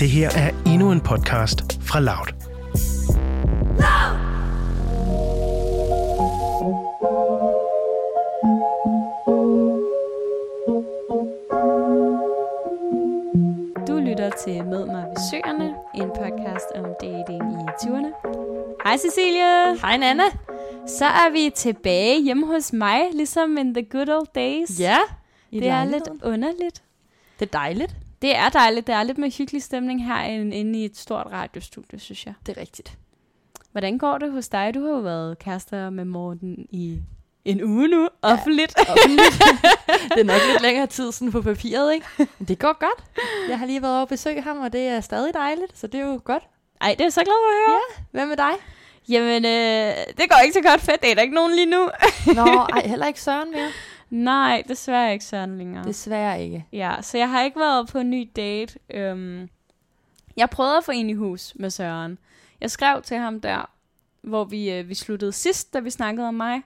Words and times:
Det 0.00 0.10
her 0.10 0.30
er 0.30 0.50
endnu 0.66 0.92
en 0.92 1.00
podcast 1.00 1.82
fra 1.82 2.00
Loud. 2.00 2.26
Du 13.88 14.00
lytter 14.08 14.30
til 14.44 14.64
Mød 14.64 14.86
mig 14.86 15.04
ved 15.04 15.16
Søerne, 15.30 15.74
en 15.94 16.08
podcast 16.08 16.66
om 16.74 16.84
dating 17.02 17.42
i 17.52 17.64
20'erne. 17.82 18.12
Hej 18.84 18.96
Cecilie! 18.96 19.78
Hej 19.80 19.96
Nana. 19.96 20.22
Så 20.86 21.04
er 21.04 21.32
vi 21.32 21.50
tilbage 21.54 22.22
hjemme 22.22 22.46
hos 22.46 22.72
mig, 22.72 23.00
ligesom 23.12 23.58
in 23.58 23.74
the 23.74 23.82
good 23.90 24.08
old 24.08 24.28
days. 24.34 24.80
Ja, 24.80 24.98
det 25.50 25.68
er 25.68 25.84
lidt 25.84 26.08
underligt. 26.24 26.82
Det 27.40 27.46
er 27.46 27.58
dejligt. 27.58 27.99
Det 28.22 28.36
er 28.36 28.48
dejligt. 28.48 28.86
Der 28.86 28.94
er 28.94 29.02
lidt 29.02 29.18
mere 29.18 29.30
hyggelig 29.30 29.62
stemning 29.62 30.06
her 30.06 30.22
inde 30.22 30.80
i 30.80 30.84
et 30.84 30.96
stort 30.96 31.26
radiostudie, 31.26 31.98
synes 31.98 32.26
jeg. 32.26 32.34
Det 32.46 32.56
er 32.56 32.60
rigtigt. 32.60 32.98
Hvordan 33.72 33.98
går 33.98 34.18
det 34.18 34.32
hos 34.32 34.48
dig? 34.48 34.74
Du 34.74 34.84
har 34.86 34.90
jo 34.90 34.98
været 34.98 35.38
kærester 35.38 35.90
med 35.90 36.04
Morten 36.04 36.66
i 36.70 37.00
en 37.44 37.64
uge 37.64 37.88
nu, 37.88 38.08
offentligt. 38.22 38.74
Ja, 38.78 38.92
offentligt. 38.92 39.42
det 40.14 40.20
er 40.20 40.24
nok 40.24 40.40
lidt 40.52 40.62
længere 40.62 40.86
tid 40.86 41.12
sådan 41.12 41.32
på 41.32 41.42
papiret, 41.42 41.94
ikke? 41.94 42.06
Men 42.18 42.48
det 42.48 42.58
går 42.58 42.78
godt. 42.80 43.04
Jeg 43.48 43.58
har 43.58 43.66
lige 43.66 43.82
været 43.82 43.94
over 43.94 44.02
og 44.02 44.08
besøge 44.08 44.42
ham, 44.42 44.58
og 44.58 44.72
det 44.72 44.80
er 44.80 45.00
stadig 45.00 45.34
dejligt, 45.34 45.78
så 45.78 45.86
det 45.86 46.00
er 46.00 46.04
jo 46.06 46.20
godt. 46.24 46.42
Ej, 46.80 46.94
det 46.98 47.06
er 47.06 47.10
så 47.10 47.20
glad 47.20 47.34
for 47.44 47.50
at 47.50 47.72
høre. 47.72 47.80
Ja, 47.98 48.02
hvad 48.10 48.26
med 48.26 48.36
dig? 48.36 48.52
Jamen, 49.08 49.44
øh, 49.44 49.94
det 50.18 50.30
går 50.30 50.38
ikke 50.44 50.54
så 50.54 50.62
godt 50.70 50.80
fedt. 50.80 51.02
Det 51.02 51.10
er 51.10 51.14
der 51.14 51.22
ikke 51.22 51.34
nogen 51.34 51.54
lige 51.54 51.66
nu. 51.66 51.88
Nå, 52.34 52.46
ej, 52.76 52.86
heller 52.86 53.06
ikke 53.06 53.20
Søren 53.20 53.50
mere. 53.50 53.68
Nej, 54.10 54.62
desværre 54.68 55.12
ikke 55.12 55.24
Søren 55.24 55.58
længere. 55.58 55.84
Desværre 55.84 56.42
ikke. 56.44 56.66
Ja, 56.72 56.96
så 57.00 57.18
jeg 57.18 57.30
har 57.30 57.42
ikke 57.42 57.60
været 57.60 57.88
på 57.88 57.98
en 57.98 58.10
ny 58.10 58.30
date. 58.36 58.78
Øhm, 58.90 59.48
jeg 60.36 60.50
prøvede 60.50 60.76
at 60.76 60.84
få 60.84 60.92
en 60.92 61.10
i 61.10 61.14
hus 61.14 61.52
med 61.56 61.70
Søren. 61.70 62.18
Jeg 62.60 62.70
skrev 62.70 63.02
til 63.02 63.16
ham 63.16 63.40
der, 63.40 63.70
hvor 64.22 64.44
vi, 64.44 64.70
øh, 64.70 64.88
vi 64.88 64.94
sluttede 64.94 65.32
sidst, 65.32 65.74
da 65.74 65.80
vi 65.80 65.90
snakkede 65.90 66.28
om 66.28 66.34
mig. 66.34 66.62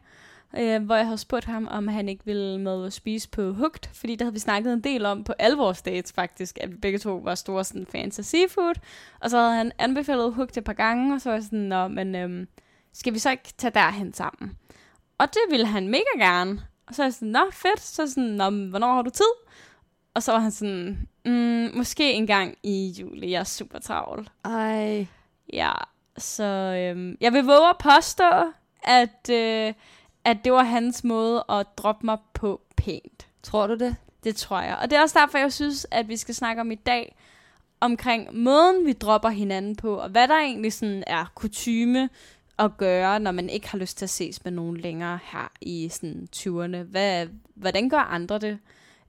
Øh, 0.59 0.83
hvor 0.83 0.95
jeg 0.95 1.05
havde 1.05 1.19
spurgt 1.19 1.45
ham, 1.45 1.69
om 1.70 1.89
han 1.89 2.09
ikke 2.09 2.25
ville 2.25 2.61
med 2.61 2.86
at 2.86 2.92
spise 2.92 3.28
på 3.28 3.53
Hugt. 3.53 3.91
Fordi 3.92 4.17
der 4.17 4.25
havde 4.25 4.33
vi 4.33 4.39
snakket 4.39 4.73
en 4.73 4.81
del 4.81 5.06
om 5.06 5.25
på 5.25 5.33
alle 5.39 5.56
vores 5.56 5.83
dates 5.83 6.12
faktisk, 6.12 6.58
at 6.61 6.70
vi 6.70 6.77
begge 6.77 6.98
to 6.98 7.17
var 7.17 7.34
store 7.34 7.64
sådan, 7.64 7.86
fans 7.86 8.19
af 8.19 8.25
seafood. 8.25 8.75
Og 9.20 9.31
så 9.31 9.39
havde 9.39 9.55
han 9.55 9.73
anbefalet 9.79 10.34
Hugt 10.34 10.56
et 10.56 10.64
par 10.64 10.73
gange, 10.73 11.14
og 11.14 11.20
så 11.20 11.29
var 11.29 11.36
jeg 11.36 11.45
sådan, 11.45 11.58
Nå, 11.58 11.89
men 11.89 12.14
øhm, 12.14 12.48
skal 12.92 13.14
vi 13.14 13.19
så 13.19 13.31
ikke 13.31 13.53
tage 13.58 13.70
derhen 13.70 14.12
sammen? 14.12 14.58
Og 15.19 15.29
det 15.29 15.42
ville 15.51 15.67
han 15.67 15.89
mega 15.89 16.19
gerne. 16.19 16.61
Og 16.87 16.95
så 16.95 17.03
er 17.03 17.07
jeg 17.07 17.15
sådan, 17.15 17.29
nå 17.29 17.51
fedt, 17.53 17.81
så 17.81 18.07
sådan, 18.07 18.31
nå, 18.31 18.51
hvornår 18.51 18.95
har 18.95 19.03
du 19.03 19.11
tid? 19.11 19.33
Og 20.15 20.23
så 20.23 20.33
var 20.33 20.39
han 20.39 20.51
sådan, 20.51 21.09
mm, 21.25 21.71
måske 21.75 22.13
en 22.13 22.27
gang 22.27 22.59
i 22.63 22.95
juli, 23.01 23.31
jeg 23.31 23.41
er 23.41 23.45
super 23.45 23.79
travl. 23.79 24.29
Ej. 24.45 25.07
Ja, 25.53 25.73
så 26.19 26.45
øhm, 26.45 27.17
jeg 27.21 27.33
vil 27.33 27.45
våge 27.45 27.69
at 27.69 27.79
påstå, 27.79 28.53
at, 28.83 29.31
øh, 29.31 29.75
at 30.25 30.37
det 30.45 30.53
var 30.53 30.63
hans 30.63 31.05
måde 31.05 31.45
at 31.49 31.67
droppe 31.77 32.07
mig 32.07 32.19
på 32.35 32.61
pænt. 32.77 33.27
Tror 33.43 33.67
du 33.67 33.75
det? 33.75 33.97
Det 34.25 34.37
tror 34.37 34.61
jeg. 34.61 34.77
Og 34.83 34.91
det 34.91 34.97
er 34.98 35.03
også 35.03 35.19
derfor, 35.19 35.39
jeg 35.39 35.53
synes, 35.53 35.87
at 35.91 36.09
vi 36.09 36.17
skal 36.17 36.35
snakke 36.35 36.61
om 36.61 36.71
i 36.71 36.75
dag, 36.75 37.17
omkring 37.81 38.39
måden, 38.39 38.87
vi 38.87 38.93
dropper 38.93 39.29
hinanden 39.29 39.77
på, 39.77 39.95
og 39.95 40.09
hvad 40.09 40.29
der 40.29 40.35
egentlig 40.35 40.73
sådan 40.73 41.05
er 41.07 41.33
kutyme 41.35 42.09
at 42.59 42.77
gøre, 42.77 43.21
når 43.21 43.33
man 43.33 43.49
ikke 43.51 43.69
har 43.69 43.79
lyst 43.79 43.99
til 43.99 44.05
at 44.05 44.11
ses 44.11 44.45
med 44.45 44.53
nogen 44.53 44.77
længere 44.77 45.19
her 45.25 45.53
i 45.61 45.89
sådan 45.89 46.29
20'erne. 46.37 46.77
Hvad, 46.77 47.27
hvordan 47.55 47.89
gør 47.89 47.99
andre 47.99 48.39
det? 48.39 48.59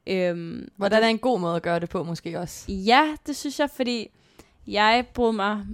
Øhm, 0.07 0.67
Hvordan 0.75 1.03
er 1.03 1.07
en 1.07 1.17
god 1.17 1.39
måde 1.39 1.55
at 1.55 1.61
gøre 1.61 1.79
det 1.79 1.89
på, 1.89 2.03
måske 2.03 2.39
også? 2.39 2.71
Ja, 2.71 3.15
det 3.27 3.35
synes 3.35 3.59
jeg, 3.59 3.69
fordi 3.69 4.09
jeg 4.67 5.05
brød 5.13 5.31
mig 5.33 5.65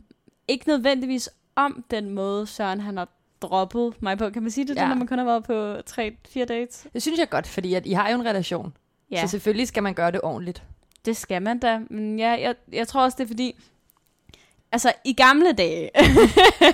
ikke 0.48 0.68
nødvendigvis 0.68 1.30
om 1.56 1.84
den 1.92 2.10
måde, 2.10 2.48
Søren 2.48 2.80
han 2.80 2.98
har 2.98 3.08
droppet 3.42 4.02
mig 4.02 4.18
på. 4.18 4.30
Kan 4.30 4.42
man 4.42 4.52
sige 4.52 4.68
det, 4.68 4.76
ja. 4.76 4.88
Når 4.88 4.96
man 4.96 5.08
kun 5.08 5.18
har 5.18 5.26
været 5.26 5.44
på 5.44 5.76
3-4 6.40 6.46
dates? 6.46 6.88
Det 6.94 7.02
synes 7.02 7.20
jeg 7.20 7.30
godt, 7.30 7.48
fordi 7.48 7.74
at 7.74 7.86
I 7.86 7.92
har 7.92 8.10
jo 8.10 8.16
en 8.16 8.26
relation. 8.26 8.74
Ja, 9.12 9.22
Så 9.22 9.28
selvfølgelig 9.32 9.68
skal 9.68 9.84
man 9.84 9.94
gøre 9.94 10.12
det 10.12 10.22
ordentligt. 10.24 10.64
det 11.06 11.18
skal 11.18 11.42
man 11.42 11.60
da. 11.60 11.80
Men 11.90 12.20
ja, 12.20 12.30
jeg, 12.30 12.56
jeg 12.72 12.88
tror 12.88 13.04
også, 13.04 13.16
det 13.18 13.24
er 13.24 13.28
fordi... 13.28 13.56
Altså, 14.72 14.94
i 15.06 15.14
gamle 15.14 15.52
dage, 15.52 15.90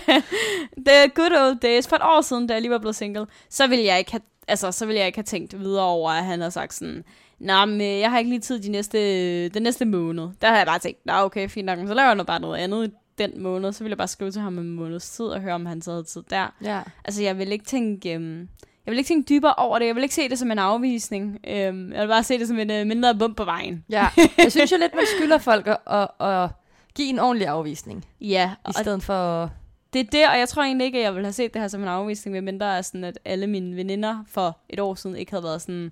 the 0.88 1.10
good 1.16 1.32
old 1.32 1.60
days, 1.60 1.88
for 1.88 1.96
et 1.96 2.02
år 2.04 2.22
siden, 2.22 2.48
da 2.48 2.54
jeg 2.54 2.62
lige 2.62 2.72
var 2.72 2.78
blevet 2.78 2.96
single, 2.96 3.26
så 3.50 3.68
ville 3.68 3.86
jeg 3.86 4.00
ikke 4.00 4.12
have, 4.12 4.22
altså, 4.48 4.72
så 4.72 4.86
ville 4.86 5.00
jeg 5.00 5.08
ikke 5.08 5.18
have 5.18 5.24
tænkt 5.24 5.60
videre 5.60 5.86
over, 5.86 6.12
at 6.12 6.26
han 6.26 6.42
har 6.42 6.50
sagt 6.50 6.74
sådan, 6.74 7.04
Nå, 7.40 7.66
men 7.66 7.82
øh, 7.82 8.00
jeg 8.00 8.12
har 8.12 8.18
ikke 8.18 8.30
lige 8.30 8.40
tid 8.40 8.60
de 8.60 8.70
næste, 8.72 9.50
den 9.50 9.64
næste 9.64 9.86
måned. 9.86 10.30
Der 10.42 10.48
har 10.48 10.58
jeg 10.58 10.66
bare 10.66 10.80
tænkt, 10.80 11.06
nå 11.06 11.14
okay, 11.14 11.50
fint 11.50 11.66
nok, 11.66 11.80
så 11.88 11.94
laver 11.94 12.08
jeg 12.08 12.16
noget 12.16 12.28
bare 12.28 12.40
noget 12.40 12.58
andet 12.58 12.88
i 12.88 12.92
den 13.18 13.42
måned. 13.44 13.74
Så 13.74 13.84
ville 13.84 13.92
jeg 13.92 13.98
bare 13.98 14.08
skrive 14.08 14.32
til 14.32 14.42
ham 14.42 14.58
en 14.58 14.70
måneds 14.70 15.10
tid 15.10 15.26
og 15.26 15.42
høre, 15.42 15.54
om 15.54 15.66
han 15.66 15.82
så 15.82 15.92
havde 15.92 16.04
tid 16.04 16.24
der. 16.30 16.54
Ja. 16.64 16.82
Altså, 17.06 17.24
jeg 17.24 17.38
vil 17.38 17.52
ikke 17.52 17.66
tænke... 17.66 18.14
Øhm, 18.14 18.40
jeg 18.86 18.92
vil 18.92 18.98
ikke 18.98 19.08
tænke 19.08 19.30
dybere 19.30 19.54
over 19.54 19.80
det. 19.80 19.86
Jeg 19.86 19.96
vil 19.96 20.04
ikke 20.04 20.16
se 20.16 20.30
det 20.30 20.40
som 20.40 20.52
en 20.52 20.60
afvisning. 20.60 21.40
Øhm, 21.48 21.92
jeg 21.94 22.02
vil 22.02 22.08
bare 22.08 22.24
se 22.24 22.40
det 22.40 22.48
som 22.48 22.60
en 22.60 22.72
øh, 22.72 22.88
mindre 22.88 23.16
bump 23.16 23.38
på 23.38 23.46
vejen. 23.46 23.86
ja. 23.90 24.08
Jeg 24.38 24.52
synes 24.52 24.72
jo 24.72 24.78
lidt, 24.78 24.96
man 24.96 25.04
skylder 25.18 25.38
folk 25.38 25.68
at, 25.68 25.78
at, 25.88 26.08
at 26.20 26.50
give 26.98 27.10
en 27.10 27.20
ordentlig 27.20 27.48
afvisning. 27.48 28.06
Ja, 28.22 28.52
I 28.70 28.72
stedet 28.74 29.04
for... 29.04 29.52
det 29.94 30.00
er 30.00 30.04
det, 30.04 30.30
og 30.30 30.40
jeg 30.40 30.50
tror 30.50 30.64
egentlig 30.64 30.86
ikke, 30.86 30.98
at 30.98 31.04
jeg 31.04 31.14
ville 31.14 31.26
have 31.26 31.34
set 31.34 31.54
det 31.54 31.62
her 31.62 31.68
som 31.68 31.82
en 31.82 31.88
afvisning, 31.88 32.34
medmindre 32.34 32.78
er 32.78 32.82
sådan, 32.82 33.04
at 33.04 33.20
alle 33.26 33.48
mine 33.48 33.76
veninder 33.76 34.24
for 34.28 34.58
et 34.70 34.80
år 34.80 34.96
siden 34.96 35.16
ikke 35.16 35.32
havde 35.32 35.44
været 35.44 35.62
sådan, 35.62 35.92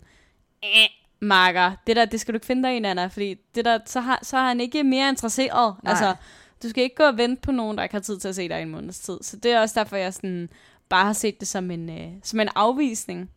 eh, 0.64 0.90
Marker, 1.20 1.72
det 1.88 1.96
der, 1.96 2.06
det 2.06 2.20
skal 2.20 2.34
du 2.34 2.36
ikke 2.36 2.46
finde 2.46 2.64
dig 2.64 2.76
i, 2.76 2.80
Nana, 2.80 3.08
fordi 3.08 3.36
det 3.56 3.66
der, 3.66 3.80
så, 3.86 4.00
har, 4.00 4.20
så 4.24 4.38
er 4.38 4.48
han 4.48 4.60
ikke 4.60 4.84
mere 4.84 5.10
interesseret. 5.10 5.76
Nej. 5.84 5.92
Altså, 5.92 6.16
du 6.64 6.70
skal 6.70 6.84
ikke 6.84 6.96
gå 6.96 7.04
og 7.04 7.18
vente 7.18 7.42
på 7.42 7.52
nogen, 7.52 7.78
der 7.78 7.84
ikke 7.84 7.96
har 7.96 8.02
tid 8.02 8.20
til 8.20 8.28
at 8.28 8.36
se 8.36 8.50
dig 8.50 8.60
i 8.60 8.62
en 8.62 8.70
måneds 8.70 9.00
tid. 9.00 9.18
Så 9.22 9.38
det 9.38 9.52
er 9.52 9.62
også 9.62 9.80
derfor, 9.80 9.96
jeg 9.96 10.14
sådan, 10.14 10.50
bare 10.90 11.06
har 11.06 11.14
set 11.14 11.40
det 11.40 11.48
som 11.48 11.72
en, 11.72 11.90
øh, 11.90 12.12
som 12.24 12.40
en 12.40 12.50
afvisning. 12.56 13.30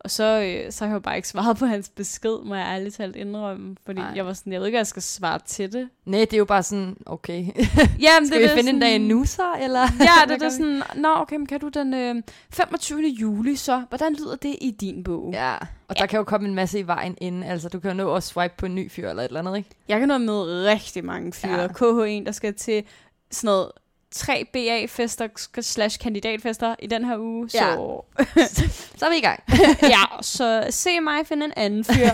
Og 0.00 0.10
så, 0.10 0.24
øh, 0.24 0.72
så 0.72 0.84
har 0.84 0.90
jeg 0.90 0.94
jo 0.94 1.00
bare 1.00 1.16
ikke 1.16 1.28
svaret 1.28 1.56
på 1.56 1.66
hans 1.66 1.88
besked, 1.88 2.44
må 2.44 2.54
jeg 2.54 2.66
ærligt 2.66 2.94
talt 2.94 3.16
indrømme. 3.16 3.76
Fordi 3.86 4.00
Nej. 4.00 4.12
jeg 4.14 4.26
var 4.26 4.32
sådan, 4.32 4.52
jeg 4.52 4.60
ved 4.60 4.66
ikke, 4.66 4.74
hvad 4.74 4.80
jeg 4.80 4.86
skal 4.86 5.02
svare 5.02 5.38
til 5.46 5.72
det. 5.72 5.88
Nej, 6.04 6.20
det 6.20 6.32
er 6.32 6.38
jo 6.38 6.44
bare 6.44 6.62
sådan, 6.62 6.96
okay. 7.06 7.46
Jamen, 8.04 8.26
Skal 8.26 8.42
vi 8.42 8.48
finde 8.48 8.70
en 8.70 8.80
dag 8.80 8.98
nu 8.98 9.24
så, 9.24 9.52
eller? 9.60 9.80
Ja, 9.80 10.26
det 10.28 10.34
er 10.34 10.38
det 10.44 10.52
sådan, 10.52 10.82
nå 10.96 11.08
okay, 11.16 11.36
men 11.36 11.46
kan 11.46 11.60
du 11.60 11.68
den 11.68 11.94
øh, 11.94 12.14
25. 12.50 13.02
juli 13.02 13.56
så? 13.56 13.82
Hvordan 13.88 14.14
lyder 14.14 14.36
det 14.36 14.56
i 14.60 14.70
din 14.70 15.04
bog? 15.04 15.30
Ja, 15.32 15.56
og 15.88 15.98
der 15.98 16.06
kan 16.06 16.16
jo 16.16 16.24
komme 16.24 16.48
en 16.48 16.54
masse 16.54 16.78
i 16.78 16.86
vejen 16.86 17.16
inden. 17.20 17.42
Altså, 17.42 17.68
du 17.68 17.80
kan 17.80 17.90
jo 17.90 17.96
nå 17.96 18.14
at 18.14 18.22
swipe 18.22 18.54
på 18.58 18.66
en 18.66 18.74
ny 18.74 18.90
fyr 18.90 19.08
eller 19.08 19.22
et 19.22 19.26
eller 19.26 19.40
andet, 19.40 19.56
ikke? 19.56 19.70
Jeg 19.88 19.98
kan 19.98 20.08
nå 20.08 20.18
med 20.18 20.66
rigtig 20.66 21.04
mange 21.04 21.32
fyre. 21.32 21.52
Ja. 21.52 21.62
Ja. 21.62 21.66
KH1, 21.66 22.24
der 22.24 22.32
skal 22.32 22.54
til 22.54 22.84
sådan 23.30 23.48
noget 23.48 23.70
tre 24.10 24.44
BA-fester 24.52 25.28
slash 25.60 25.98
kandidatfester 25.98 26.76
i 26.78 26.86
den 26.86 27.04
her 27.04 27.18
uge. 27.18 27.50
Så 27.50 28.02
Så 28.96 29.06
er 29.06 29.10
vi 29.10 29.16
i 29.16 29.20
gang. 29.20 29.42
ja, 29.96 30.22
så 30.22 30.66
se 30.70 31.00
mig 31.00 31.26
finde 31.26 31.44
en 31.46 31.52
anden 31.56 31.84
fyr. 31.84 32.10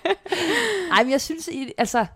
Ej, 0.92 1.02
men 1.02 1.10
jeg 1.10 1.20
synes, 1.20 1.48
I, 1.48 1.72
altså, 1.78 2.06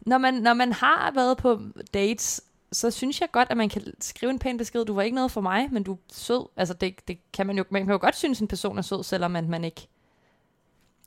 når 0.00 0.18
man, 0.18 0.34
når 0.34 0.54
man 0.54 0.72
har 0.72 1.10
været 1.14 1.36
på 1.36 1.60
dates, 1.94 2.40
så 2.72 2.90
synes 2.90 3.20
jeg 3.20 3.30
godt, 3.32 3.48
at 3.50 3.56
man 3.56 3.68
kan 3.68 3.82
skrive 4.00 4.30
en 4.30 4.38
pæn 4.38 4.58
besked. 4.58 4.84
Du 4.84 4.94
var 4.94 5.02
ikke 5.02 5.14
noget 5.14 5.30
for 5.30 5.40
mig, 5.40 5.68
men 5.72 5.82
du 5.82 5.92
er 5.92 5.96
sød. 6.12 6.48
Altså, 6.56 6.74
det, 6.74 7.08
det 7.08 7.18
kan 7.32 7.46
man 7.46 7.56
jo, 7.56 7.64
man 7.70 7.82
kan 7.82 7.92
jo 7.92 7.98
godt 8.00 8.16
synes, 8.16 8.40
en 8.40 8.48
person 8.48 8.78
er 8.78 8.82
sød, 8.82 9.02
selvom 9.02 9.30
man, 9.30 9.48
man 9.48 9.64
ikke 9.64 9.88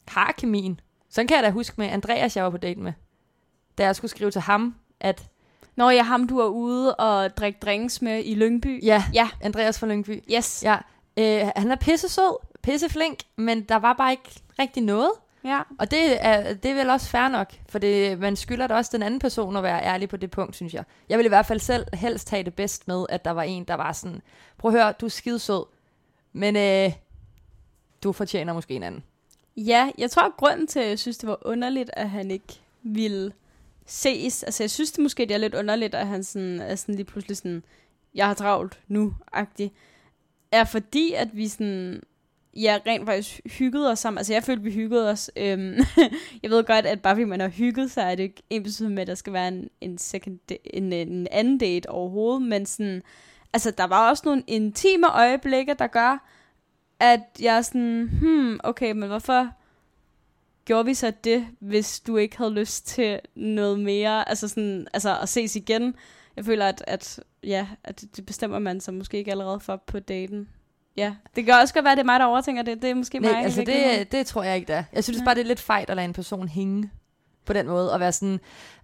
har 0.07 0.31
kemien. 0.37 0.79
Sådan 1.09 1.27
kan 1.27 1.35
jeg 1.35 1.43
da 1.43 1.49
huske 1.49 1.75
med 1.77 1.87
Andreas, 1.87 2.35
jeg 2.35 2.43
var 2.43 2.49
på 2.49 2.57
date 2.57 2.79
med. 2.79 2.93
Da 3.77 3.85
jeg 3.85 3.95
skulle 3.95 4.11
skrive 4.11 4.31
til 4.31 4.41
ham, 4.41 4.75
at 4.99 5.29
Når 5.75 5.89
jeg 5.89 6.05
ham, 6.07 6.27
du 6.27 6.39
er 6.39 6.47
ude 6.47 6.95
og 6.95 7.37
drikke 7.37 7.59
drinks 7.61 8.01
med 8.01 8.21
i 8.25 8.35
Lyngby. 8.35 8.83
ja, 8.83 9.03
Ja, 9.13 9.29
Andreas 9.41 9.79
fra 9.79 9.87
Lyngby, 9.87 10.23
yes. 10.33 10.63
Ja. 10.63 10.77
ja, 11.17 11.45
øh, 11.45 11.51
han 11.55 11.71
er 11.71 11.75
pisse 11.75 12.09
sød, 12.09 12.37
pisse 12.61 12.89
flink, 12.89 13.19
men 13.35 13.61
der 13.63 13.75
var 13.75 13.93
bare 13.93 14.11
ikke 14.11 14.41
rigtig 14.59 14.83
noget. 14.83 15.11
ja. 15.43 15.61
Og 15.79 15.91
det 15.91 16.25
er, 16.25 16.53
det 16.53 16.71
er 16.71 16.75
vel 16.75 16.89
også 16.89 17.09
fair 17.09 17.27
nok, 17.27 17.53
for 17.69 17.79
det, 17.79 18.19
man 18.19 18.35
skylder 18.35 18.67
da 18.67 18.73
også 18.75 18.91
den 18.93 19.03
anden 19.03 19.19
person 19.19 19.55
at 19.57 19.63
være 19.63 19.83
ærlig 19.83 20.09
på 20.09 20.17
det 20.17 20.31
punkt, 20.31 20.55
synes 20.55 20.73
jeg. 20.73 20.83
Jeg 21.09 21.17
vil 21.17 21.25
i 21.25 21.29
hvert 21.29 21.45
fald 21.45 21.59
selv 21.59 21.85
helst 21.93 22.29
have 22.29 22.43
det 22.43 22.53
bedst 22.53 22.87
med, 22.87 23.05
at 23.09 23.25
der 23.25 23.31
var 23.31 23.43
en, 23.43 23.63
der 23.63 23.73
var 23.75 23.91
sådan, 23.91 24.21
prøv 24.57 24.71
at 24.75 24.81
høre, 24.81 24.91
du 25.01 25.05
er 25.05 25.09
skide 25.09 25.39
sød, 25.39 25.65
men 26.33 26.55
øh, 26.55 26.91
du 28.03 28.11
fortjener 28.11 28.53
måske 28.53 28.73
en 28.73 28.83
anden. 28.83 29.03
Ja, 29.57 29.89
jeg 29.97 30.11
tror, 30.11 30.21
at 30.23 30.31
grunden 30.37 30.67
til, 30.67 30.79
at 30.79 30.89
jeg 30.89 30.99
synes, 30.99 31.17
det 31.17 31.29
var 31.29 31.37
underligt, 31.41 31.89
at 31.93 32.09
han 32.09 32.31
ikke 32.31 32.61
ville 32.83 33.31
ses. 33.85 34.43
Altså, 34.43 34.63
jeg 34.63 34.71
synes 34.71 34.91
det 34.91 35.03
måske, 35.03 35.25
det 35.25 35.31
er 35.31 35.37
lidt 35.37 35.55
underligt, 35.55 35.95
at 35.95 36.07
han 36.07 36.23
sådan, 36.23 36.59
er 36.59 36.75
sådan 36.75 36.95
lige 36.95 37.05
pludselig 37.05 37.37
sådan, 37.37 37.63
jeg 38.15 38.27
har 38.27 38.33
travlt 38.33 38.79
nu-agtig. 38.87 39.71
Er 40.51 40.63
fordi, 40.63 41.13
at 41.13 41.29
vi 41.33 41.47
sådan, 41.47 42.01
ja, 42.55 42.79
rent 42.87 43.05
faktisk 43.05 43.41
hyggede 43.45 43.91
os 43.91 43.99
sammen. 43.99 44.17
Altså, 44.17 44.33
jeg 44.33 44.43
følte, 44.43 44.63
vi 44.63 44.71
hyggede 44.71 45.09
os. 45.09 45.31
Øhm, 45.37 45.77
jeg 46.43 46.51
ved 46.51 46.63
godt, 46.63 46.85
at 46.85 47.01
bare 47.01 47.15
fordi 47.15 47.23
man 47.23 47.39
har 47.39 47.47
hygget 47.47 47.91
sig, 47.91 48.03
er 48.03 48.15
det 48.15 48.23
ikke 48.23 48.43
ens 48.49 48.81
med, 48.81 48.99
at 49.01 49.07
der 49.07 49.15
skal 49.15 49.33
være 49.33 49.47
en, 49.47 49.69
en, 49.81 49.97
second, 49.97 50.39
en, 50.63 50.93
en 50.93 51.27
anden 51.31 51.57
date 51.57 51.89
overhovedet. 51.89 52.41
Men 52.41 52.65
sådan, 52.65 53.01
altså, 53.53 53.71
der 53.71 53.83
var 53.83 54.09
også 54.09 54.23
nogle 54.25 54.43
intime 54.47 55.07
øjeblikke, 55.07 55.75
der 55.79 55.87
gør, 55.87 56.27
at 56.99 57.21
jeg 57.41 57.57
er 57.57 57.61
sådan, 57.61 58.09
hmm, 58.21 58.59
okay, 58.63 58.91
men 58.91 59.09
hvorfor 59.09 59.51
gjorde 60.65 60.85
vi 60.85 60.93
så 60.93 61.11
det, 61.23 61.47
hvis 61.59 61.99
du 61.99 62.17
ikke 62.17 62.37
havde 62.37 62.53
lyst 62.53 62.87
til 62.87 63.19
noget 63.35 63.79
mere, 63.79 64.29
altså 64.29 64.47
sådan, 64.47 64.87
altså 64.93 65.17
at 65.21 65.29
ses 65.29 65.55
igen? 65.55 65.95
Jeg 66.35 66.45
føler, 66.45 66.65
at, 66.67 66.83
at 66.87 67.19
ja, 67.43 67.67
at 67.83 68.03
det 68.15 68.25
bestemmer 68.25 68.59
man 68.59 68.79
sig 68.81 68.93
måske 68.93 69.17
ikke 69.17 69.31
allerede 69.31 69.59
for 69.59 69.83
på 69.87 69.99
daten. 69.99 70.49
Ja, 70.97 71.13
det 71.35 71.45
kan 71.45 71.53
også 71.53 71.73
godt 71.73 71.83
være, 71.85 71.91
at 71.91 71.97
det 71.97 72.03
er 72.03 72.05
mig, 72.05 72.19
der 72.19 72.25
overtænker 72.25 72.63
det. 72.63 72.81
Det 72.81 72.89
er 72.89 72.93
måske 72.95 73.19
Nej, 73.19 73.31
mig. 73.31 73.43
altså 73.43 73.61
det, 73.65 74.11
det 74.11 74.27
tror 74.27 74.43
jeg 74.43 74.55
ikke, 74.55 74.67
der. 74.67 74.83
Jeg 74.93 75.03
synes 75.03 75.19
Nej. 75.19 75.25
bare, 75.25 75.35
det 75.35 75.41
er 75.41 75.45
lidt 75.45 75.59
fejt 75.59 75.89
at 75.89 75.95
lade 75.95 76.05
en 76.05 76.13
person 76.13 76.47
hænge 76.47 76.89
på 77.45 77.53
den 77.53 77.67
måde, 77.67 77.93
og 77.93 77.99
være 77.99 78.11
sådan, 78.11 78.39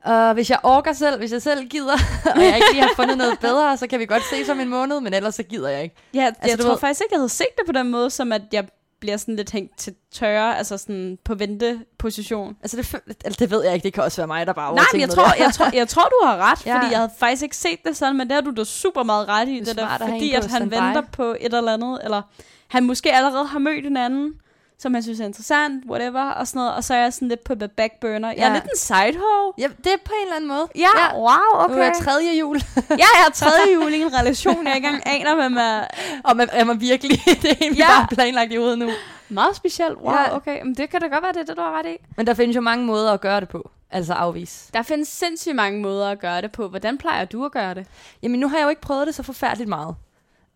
uh, 0.09 0.31
hvis 0.33 0.49
jeg 0.49 0.59
orker 0.63 0.93
selv, 0.93 1.17
hvis 1.17 1.31
jeg 1.31 1.41
selv 1.41 1.67
gider, 1.69 1.93
og 2.35 2.41
jeg 2.43 2.55
ikke 2.55 2.67
lige 2.71 2.81
har 2.81 2.91
fundet 2.95 3.17
noget 3.17 3.39
bedre, 3.39 3.77
så 3.77 3.87
kan 3.87 3.99
vi 3.99 4.05
godt 4.05 4.23
ses 4.29 4.49
om 4.49 4.59
en 4.59 4.69
måned, 4.69 4.99
men 5.01 5.13
ellers 5.13 5.35
så 5.35 5.43
gider 5.43 5.69
jeg 5.69 5.83
ikke. 5.83 5.95
Ja, 6.13 6.25
altså, 6.25 6.41
jeg 6.49 6.59
tror 6.59 6.69
ved- 6.69 6.79
faktisk 6.79 7.01
ikke, 7.01 7.13
jeg 7.13 7.19
havde 7.19 7.29
set 7.29 7.47
det 7.57 7.65
på 7.65 7.71
den 7.71 7.89
måde, 7.91 8.09
som 8.09 8.31
at 8.31 8.41
jeg 8.51 8.65
bliver 9.01 9.17
sådan 9.17 9.35
lidt 9.35 9.51
hængt 9.51 9.77
til 9.77 9.95
tørre, 10.11 10.57
altså 10.57 10.77
sådan 10.77 11.17
på 11.23 11.35
venteposition. 11.35 12.57
Altså 12.61 12.77
det, 12.77 12.95
altså, 13.25 13.37
det 13.39 13.51
ved 13.51 13.63
jeg 13.63 13.73
ikke, 13.73 13.83
det 13.83 13.93
kan 13.93 14.03
også 14.03 14.21
være 14.21 14.27
mig, 14.27 14.47
der 14.47 14.53
bare 14.53 14.75
Nej, 14.75 14.85
men 14.93 15.01
jeg 15.01 15.09
tror, 15.09 15.43
jeg, 15.43 15.53
tror, 15.53 15.69
jeg 15.73 15.87
tror, 15.87 16.03
du 16.03 16.25
har 16.25 16.37
ret, 16.37 16.65
Ja. 16.65 16.75
fordi 16.77 16.91
jeg 16.91 16.97
havde 16.97 17.11
faktisk 17.17 17.43
ikke 17.43 17.57
set 17.57 17.83
det 17.85 17.97
sådan, 17.97 18.17
men 18.17 18.27
det 18.27 18.33
har 18.33 18.41
du 18.41 18.51
da 18.57 18.63
super 18.63 19.03
meget 19.03 19.27
ret 19.27 19.47
i, 19.47 19.59
Det 19.59 19.67
det 19.67 19.77
der, 19.77 19.97
fordi 19.97 20.33
at 20.33 20.45
han 20.45 20.61
venter 20.71 21.01
på 21.11 21.35
et 21.39 21.53
eller 21.53 21.73
andet, 21.73 21.99
eller 22.03 22.21
han 22.67 22.83
måske 22.83 23.13
allerede 23.13 23.45
har 23.45 23.59
mødt 23.59 23.85
en 23.85 23.97
anden, 23.97 24.33
som 24.81 24.93
han 24.93 25.03
synes 25.03 25.19
er 25.19 25.25
interessant, 25.25 25.85
whatever, 25.89 26.23
og 26.31 26.47
sådan 26.47 26.59
noget, 26.59 26.73
og 26.75 26.83
så 26.83 26.93
er 26.93 26.97
jeg 26.97 27.13
sådan 27.13 27.27
lidt 27.27 27.43
på 27.43 27.55
the 27.55 27.67
back 27.67 27.93
burner. 28.01 28.29
Jeg 28.31 28.37
er 28.39 28.47
Ja. 28.47 28.53
lidt 28.53 28.63
en 28.63 28.69
sidehoe. 28.77 29.53
Ja, 29.57 29.67
det 29.83 29.87
er 29.93 29.97
på 30.05 30.11
en 30.19 30.23
eller 30.23 30.35
anden 30.35 30.47
måde. 30.47 30.67
Ja, 30.75 30.87
ja. 30.97 31.15
wow, 31.19 31.63
Okay. 31.65 31.75
Nu 31.75 31.81
er 31.81 31.85
jeg 31.85 31.95
tredje 32.03 32.39
jul. 32.39 32.57
Ja, 32.89 32.95
jeg 32.97 33.25
er 33.27 33.31
tredje 33.31 33.73
jul 33.73 33.93
i 33.93 34.01
en 34.01 34.13
relation, 34.19 34.67
jeg 34.67 34.75
ikke 34.75 34.87
engang 34.87 35.07
aner, 35.07 35.35
hvem 35.35 35.57
er 35.57 35.83
og 36.29 36.37
man, 36.37 36.49
er 36.51 36.63
man 36.63 36.81
virkelig, 36.81 37.21
det 37.41 37.45
er 37.51 37.55
egentlig 37.61 37.77
Ja. 37.79 37.91
ja. 37.91 37.99
bare 37.99 38.07
planlagt 38.07 38.51
i 38.53 38.55
hovedet 38.55 38.79
nu. 38.79 38.89
meget 39.29 39.55
specielt. 39.55 39.97
Wow, 39.97 40.13
Ja. 40.13 40.35
okay. 40.35 40.61
Men 40.63 40.75
det 40.75 40.89
kan 40.89 41.01
da 41.01 41.07
godt 41.07 41.23
være, 41.23 41.33
det 41.33 41.39
er 41.41 41.45
det, 41.45 41.57
du 41.57 41.61
har 41.61 41.79
ret 41.79 41.85
i. 41.85 41.97
Men 42.17 42.27
der 42.27 42.33
findes 42.33 42.55
jo 42.55 42.61
mange 42.61 42.85
måder 42.85 43.13
at 43.13 43.21
gøre 43.21 43.39
det 43.39 43.49
på. 43.49 43.69
Altså 43.91 44.13
afvise. 44.13 44.69
Der 44.73 44.81
findes 44.81 45.07
sindssygt 45.07 45.55
mange 45.55 45.79
måder 45.81 46.09
at 46.11 46.19
gøre 46.19 46.41
det 46.41 46.51
på. 46.51 46.67
Hvordan 46.67 46.97
plejer 46.97 47.25
du 47.25 47.45
at 47.45 47.51
gøre 47.51 47.73
det? 47.73 47.85
Jamen, 48.23 48.39
nu 48.39 48.47
har 48.47 48.57
jeg 48.57 48.63
jo 48.63 48.69
ikke 48.69 48.81
prøvet 48.81 49.07
det 49.07 49.15
så 49.15 49.23
forfærdeligt 49.23 49.69
meget. 49.69 49.95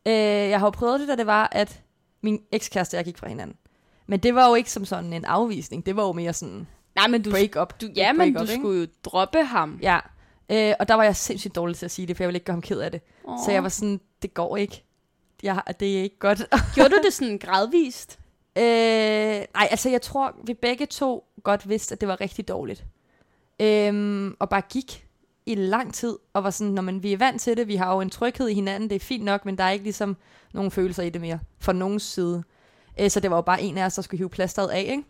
Øh, 0.07 0.13
jeg 0.49 0.59
har 0.59 0.65
jo 0.67 0.71
prøvet 0.71 0.99
det, 0.99 1.07
da 1.07 1.15
det 1.15 1.25
var, 1.25 1.49
at 1.51 1.79
min 2.23 2.39
ekskæreste 2.51 2.95
og 2.95 2.97
jeg 2.97 3.05
gik 3.05 3.17
fra 3.17 3.27
hinanden. 3.27 3.57
Men 4.07 4.19
det 4.19 4.35
var 4.35 4.49
jo 4.49 4.55
ikke 4.55 4.71
som 4.71 4.85
sådan 4.85 5.13
en 5.13 5.25
afvisning. 5.25 5.85
Det 5.85 5.95
var 5.95 6.03
jo 6.03 6.11
mere 6.11 6.33
sådan 6.33 6.67
Nej, 6.95 7.07
men 7.07 7.21
du, 7.21 7.31
break 7.31 7.55
up. 7.61 7.81
du, 7.81 7.87
ja, 7.95 8.13
men 8.13 8.33
break 8.33 8.33
du 8.33 8.43
up, 8.43 8.49
ikke? 8.49 8.61
skulle 8.61 8.79
jo 8.79 8.87
droppe 9.03 9.43
ham. 9.43 9.79
Ja. 9.81 9.99
Øh, 10.51 10.73
og 10.79 10.87
der 10.87 10.93
var 10.93 11.03
jeg 11.03 11.15
sindssygt 11.15 11.55
dårlig 11.55 11.77
til 11.77 11.85
at 11.85 11.91
sige 11.91 12.07
det, 12.07 12.17
for 12.17 12.23
jeg 12.23 12.27
ville 12.27 12.37
ikke 12.37 12.45
gøre 12.45 12.53
ham 12.53 12.61
ked 12.61 12.79
af 12.79 12.91
det. 12.91 13.01
Oh. 13.23 13.37
Så 13.45 13.51
jeg 13.51 13.63
var 13.63 13.69
sådan, 13.69 13.99
det 14.21 14.33
går 14.33 14.57
ikke. 14.57 14.83
Jeg, 15.43 15.61
det 15.79 15.97
er 15.97 16.03
ikke 16.03 16.19
godt. 16.19 16.43
Gjorde 16.75 16.89
du 16.89 16.99
det 17.05 17.13
sådan 17.13 17.37
gradvist? 17.37 18.19
øh, 18.57 19.43
nej, 19.53 19.67
altså 19.71 19.89
jeg 19.89 20.01
tror, 20.01 20.35
vi 20.43 20.53
begge 20.53 20.85
to 20.85 21.23
godt 21.43 21.69
vidste, 21.69 21.93
at 21.93 22.01
det 22.01 22.07
var 22.07 22.21
rigtig 22.21 22.47
dårligt. 22.47 22.85
Øhm, 23.59 24.35
og 24.39 24.49
bare 24.49 24.61
gik 24.69 25.05
i 25.45 25.55
lang 25.55 25.93
tid, 25.93 26.17
og 26.33 26.43
var 26.43 26.49
sådan, 26.49 26.73
når 26.73 26.81
man, 26.81 27.03
vi 27.03 27.13
er 27.13 27.17
vant 27.17 27.41
til 27.41 27.57
det, 27.57 27.67
vi 27.67 27.75
har 27.75 27.93
jo 27.93 28.01
en 28.01 28.09
tryghed 28.09 28.47
i 28.47 28.53
hinanden, 28.53 28.89
det 28.89 28.95
er 28.95 28.99
fint 28.99 29.23
nok, 29.23 29.45
men 29.45 29.57
der 29.57 29.63
er 29.63 29.71
ikke 29.71 29.83
ligesom 29.83 30.17
nogen 30.53 30.71
følelser 30.71 31.03
i 31.03 31.09
det 31.09 31.21
mere, 31.21 31.39
fra 31.59 31.73
nogens 31.73 32.03
side. 32.03 32.43
Øh, 32.99 33.11
så 33.11 33.19
det 33.19 33.31
var 33.31 33.37
jo 33.37 33.41
bare 33.41 33.61
en 33.61 33.77
af 33.77 33.85
os, 33.85 33.93
der 33.93 34.01
skulle 34.01 34.17
hive 34.17 34.29
plasteret 34.29 34.69
af, 34.69 34.81
ikke? 34.89 35.03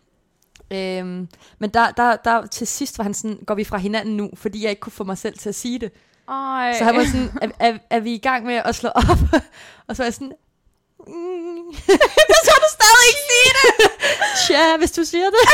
Øhm, 0.71 1.27
men 1.59 1.69
der, 1.69 1.91
der, 1.91 2.15
der, 2.15 2.45
til 2.45 2.67
sidst 2.67 2.97
var 2.97 3.03
han 3.03 3.13
sådan, 3.13 3.39
går 3.47 3.55
vi 3.55 3.63
fra 3.63 3.77
hinanden 3.77 4.17
nu, 4.17 4.29
fordi 4.35 4.63
jeg 4.63 4.69
ikke 4.69 4.79
kunne 4.79 4.93
få 4.93 5.03
mig 5.03 5.17
selv 5.17 5.37
til 5.37 5.49
at 5.49 5.55
sige 5.55 5.79
det. 5.79 5.91
Ej. 6.29 6.73
Så 6.77 6.83
han 6.83 6.95
var 6.95 7.03
sådan, 7.03 7.29
er, 7.41 7.49
er, 7.59 7.77
er 7.89 7.99
vi 7.99 8.13
i 8.13 8.17
gang 8.17 8.45
med 8.45 8.55
at 8.55 8.75
slå 8.75 8.89
op? 8.89 9.17
og 9.87 9.95
så 9.95 10.03
var 10.03 10.05
jeg 10.05 10.13
sådan, 10.13 10.33
mm, 11.07 11.73
så 12.45 12.53
du 12.63 12.69
stadig 12.77 13.05
ikke 13.09 13.23
sige 13.31 13.51
det. 13.59 13.89
tja, 14.47 14.77
hvis 14.77 14.91
du 14.91 15.03
siger 15.03 15.25
det. 15.25 15.39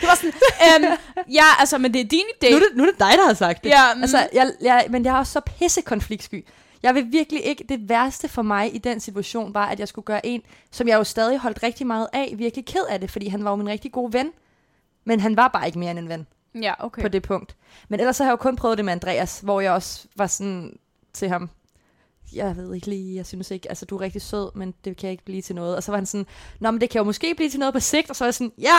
Det 0.00 0.08
var 0.08 0.14
sådan, 0.14 0.84
øhm, 0.84 0.98
ja, 1.32 1.44
altså, 1.58 1.78
men 1.78 1.94
det 1.94 2.00
er 2.00 2.04
din 2.04 2.24
idé. 2.34 2.50
nu, 2.50 2.56
er 2.56 2.60
det, 2.60 2.68
nu 2.74 2.82
er 2.82 2.90
det 2.90 2.98
dig, 2.98 3.12
der 3.16 3.26
har 3.26 3.34
sagt 3.34 3.64
det. 3.64 3.70
Ja, 3.70 3.94
mm. 3.94 4.02
Altså, 4.02 4.28
jeg, 4.32 4.52
jeg, 4.62 4.86
men 4.90 5.04
jeg 5.04 5.14
er 5.14 5.18
også 5.18 5.32
så 5.32 5.40
pisse 5.40 5.82
konfliktsky. 5.82 6.44
Jeg 6.82 6.94
vil 6.94 7.12
virkelig 7.12 7.44
ikke, 7.44 7.64
det 7.68 7.88
værste 7.88 8.28
for 8.28 8.42
mig 8.42 8.74
i 8.74 8.78
den 8.78 9.00
situation 9.00 9.54
var, 9.54 9.66
at 9.66 9.80
jeg 9.80 9.88
skulle 9.88 10.04
gøre 10.04 10.26
en, 10.26 10.42
som 10.70 10.88
jeg 10.88 10.96
jo 10.96 11.04
stadig 11.04 11.38
holdt 11.38 11.62
rigtig 11.62 11.86
meget 11.86 12.08
af, 12.12 12.34
virkelig 12.36 12.64
ked 12.66 12.84
af 12.88 13.00
det, 13.00 13.10
fordi 13.10 13.28
han 13.28 13.44
var 13.44 13.50
jo 13.50 13.56
min 13.56 13.68
rigtig 13.68 13.92
gode 13.92 14.12
ven. 14.12 14.30
Men 15.04 15.20
han 15.20 15.36
var 15.36 15.48
bare 15.48 15.66
ikke 15.66 15.78
mere 15.78 15.90
end 15.90 15.98
en 15.98 16.08
ven 16.08 16.26
Ja, 16.62 16.74
okay. 16.78 17.02
på 17.02 17.08
det 17.08 17.22
punkt. 17.22 17.56
Men 17.88 18.00
ellers 18.00 18.16
så 18.16 18.24
har 18.24 18.30
jeg 18.30 18.32
jo 18.32 18.42
kun 18.42 18.56
prøvet 18.56 18.78
det 18.78 18.84
med 18.84 18.92
Andreas, 18.92 19.40
hvor 19.40 19.60
jeg 19.60 19.72
også 19.72 20.06
var 20.16 20.26
sådan 20.26 20.76
til 21.12 21.28
ham, 21.28 21.50
jeg 22.34 22.56
ved 22.56 22.74
ikke 22.74 22.86
lige, 22.86 23.16
jeg 23.16 23.26
synes 23.26 23.50
ikke, 23.50 23.68
altså 23.68 23.84
du 23.84 23.96
er 23.96 24.00
rigtig 24.00 24.22
sød, 24.22 24.50
men 24.54 24.74
det 24.84 24.96
kan 24.96 25.10
ikke 25.10 25.24
blive 25.24 25.42
til 25.42 25.54
noget. 25.54 25.76
Og 25.76 25.82
så 25.82 25.92
var 25.92 25.98
han 25.98 26.06
sådan, 26.06 26.26
nå, 26.60 26.70
men 26.70 26.80
det 26.80 26.90
kan 26.90 26.98
jo 26.98 27.04
måske 27.04 27.34
blive 27.34 27.50
til 27.50 27.58
noget 27.60 27.74
på 27.74 27.80
sigt, 27.80 28.10
og 28.10 28.16
så 28.16 28.24
var 28.24 28.26
jeg 28.26 28.34
sådan, 28.34 28.52
ja, 28.58 28.76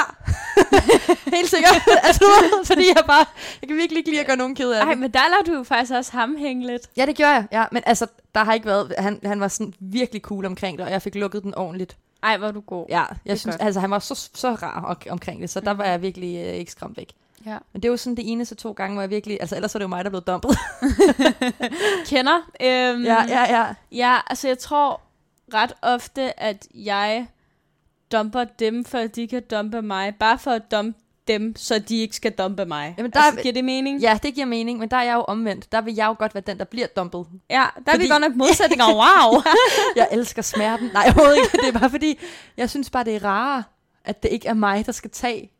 helt 1.36 1.50
sikkert. 1.50 1.82
altså, 2.08 2.26
fordi 2.66 2.84
jeg 2.96 3.04
bare, 3.08 3.26
jeg 3.62 3.68
kan 3.70 3.78
virkelig 3.78 3.98
ikke 3.98 4.10
lide 4.10 4.20
at 4.22 4.28
gøre 4.28 4.38
nogen 4.38 4.56
ked 4.56 4.72
af 4.72 4.82
Ej, 4.84 4.90
det. 4.90 4.98
men 5.00 5.12
der 5.12 5.20
lader 5.30 5.44
du 5.54 5.58
jo 5.58 5.64
faktisk 5.64 5.94
også 5.94 6.12
ham 6.12 6.36
hænge 6.38 6.68
lidt. 6.68 6.90
Ja, 6.98 7.06
det 7.06 7.16
gjorde 7.16 7.32
jeg, 7.32 7.46
ja, 7.52 7.66
men 7.72 7.84
altså, 7.86 8.08
der 8.36 8.44
har 8.44 8.54
ikke 8.54 8.66
været, 8.66 8.94
han, 8.98 9.20
han 9.26 9.40
var 9.40 9.48
sådan 9.48 9.74
virkelig 9.80 10.22
cool 10.22 10.46
omkring 10.46 10.78
det, 10.78 10.86
og 10.86 10.92
jeg 10.92 11.02
fik 11.02 11.16
lukket 11.16 11.44
den 11.44 11.56
ordentligt. 11.56 11.98
Ej, 12.24 12.38
hvor 12.38 12.52
du 12.52 12.60
god. 12.62 12.86
Ja, 12.90 13.04
jeg 13.26 13.40
synes, 13.40 13.56
godt. 13.56 13.66
altså 13.66 13.80
han 13.80 13.92
var 13.92 14.00
så, 14.00 14.30
så 14.34 14.52
rar 14.54 14.82
om- 14.86 15.12
omkring 15.12 15.42
det, 15.42 15.50
så 15.50 15.60
der 15.60 15.72
var 15.72 15.86
jeg 15.86 16.02
virkelig 16.02 16.38
øh, 16.48 16.54
ikke 16.54 16.72
skræmt 16.72 16.98
væk. 16.98 17.14
Ja. 17.46 17.58
Men 17.74 17.82
det 17.82 17.88
er 17.88 17.92
jo 17.92 17.98
sådan 17.98 18.18
det 18.18 18.32
eneste 18.32 18.56
to 18.56 18.72
gange, 18.72 18.94
hvor 18.94 19.02
jeg 19.02 19.10
virkelig, 19.10 19.38
altså 19.42 19.56
ellers 19.56 19.76
er 19.76 19.80
det 19.80 19.84
jo 19.84 19.88
mig, 19.90 20.06
der 20.06 20.10
er 20.10 20.22
blevet 20.22 20.28
dumpet. 20.28 20.58
Kender. 22.10 22.38
Øhm, 22.62 23.04
ja, 23.04 23.24
ja, 23.28 23.58
ja. 23.60 23.66
Ja, 23.92 24.20
altså 24.28 24.48
jeg 24.48 24.60
tror 24.60 25.02
ret 25.54 25.74
ofte, 25.82 26.40
at 26.40 26.68
jeg 26.76 27.28
dumper 28.12 28.44
dem, 28.44 28.86
for 28.86 28.98
at 28.98 29.16
de 29.16 29.28
kan 29.28 29.44
dumpe 29.52 29.82
mig. 29.82 30.16
Bare 30.20 30.40
for 30.40 30.52
at 30.52 30.72
dumpe 30.72 31.00
dem, 31.28 31.56
så 31.56 31.80
de 31.80 31.98
ikke 32.02 32.16
skal 32.16 32.32
dumpe 32.32 32.66
mig. 32.66 32.96
Jamen, 32.98 33.12
der 33.12 33.20
altså, 33.20 33.40
er- 33.40 33.42
giver 33.44 33.54
det 33.54 33.66
mening? 33.66 34.00
Ja, 34.02 34.20
det 34.24 34.34
giver 34.34 34.46
mening, 34.46 34.80
men 34.80 34.90
der 34.92 34.98
er 34.98 35.04
jeg 35.04 35.14
jo 35.16 35.22
omvendt. 35.22 35.72
Der 35.72 35.82
vil 35.82 35.96
jeg 35.96 36.06
jo 36.08 36.16
godt 36.20 36.36
være 36.36 36.44
den, 36.48 36.58
der 36.60 36.66
bliver 36.66 36.88
dumpet. 36.88 37.26
ja 37.50 37.66
der 37.86 37.92
er 37.92 37.98
vi 37.98 38.04
Fordi- 38.04 38.08
godt 38.08 38.22
nok 38.22 38.36
modsætninger. 38.36 38.86
Wow! 39.02 39.42
Jeg 39.96 40.08
elsker 40.12 40.42
smerten. 40.42 40.90
Nej, 40.94 41.04
overhovedet 41.06 41.38
ikke. 41.38 41.58
Det 41.68 41.76
er 41.76 41.80
bare 41.80 41.90
fordi, 41.90 42.20
jeg 42.58 42.70
synes 42.70 42.90
bare, 42.90 43.04
det 43.04 43.16
er 43.16 43.24
rarere, 43.26 43.64
at 44.06 44.24
det 44.24 44.30
ikke 44.32 44.48
er 44.48 44.54
mig, 44.54 44.86
der 44.86 44.92
skal 44.92 45.10
tage 45.12 45.52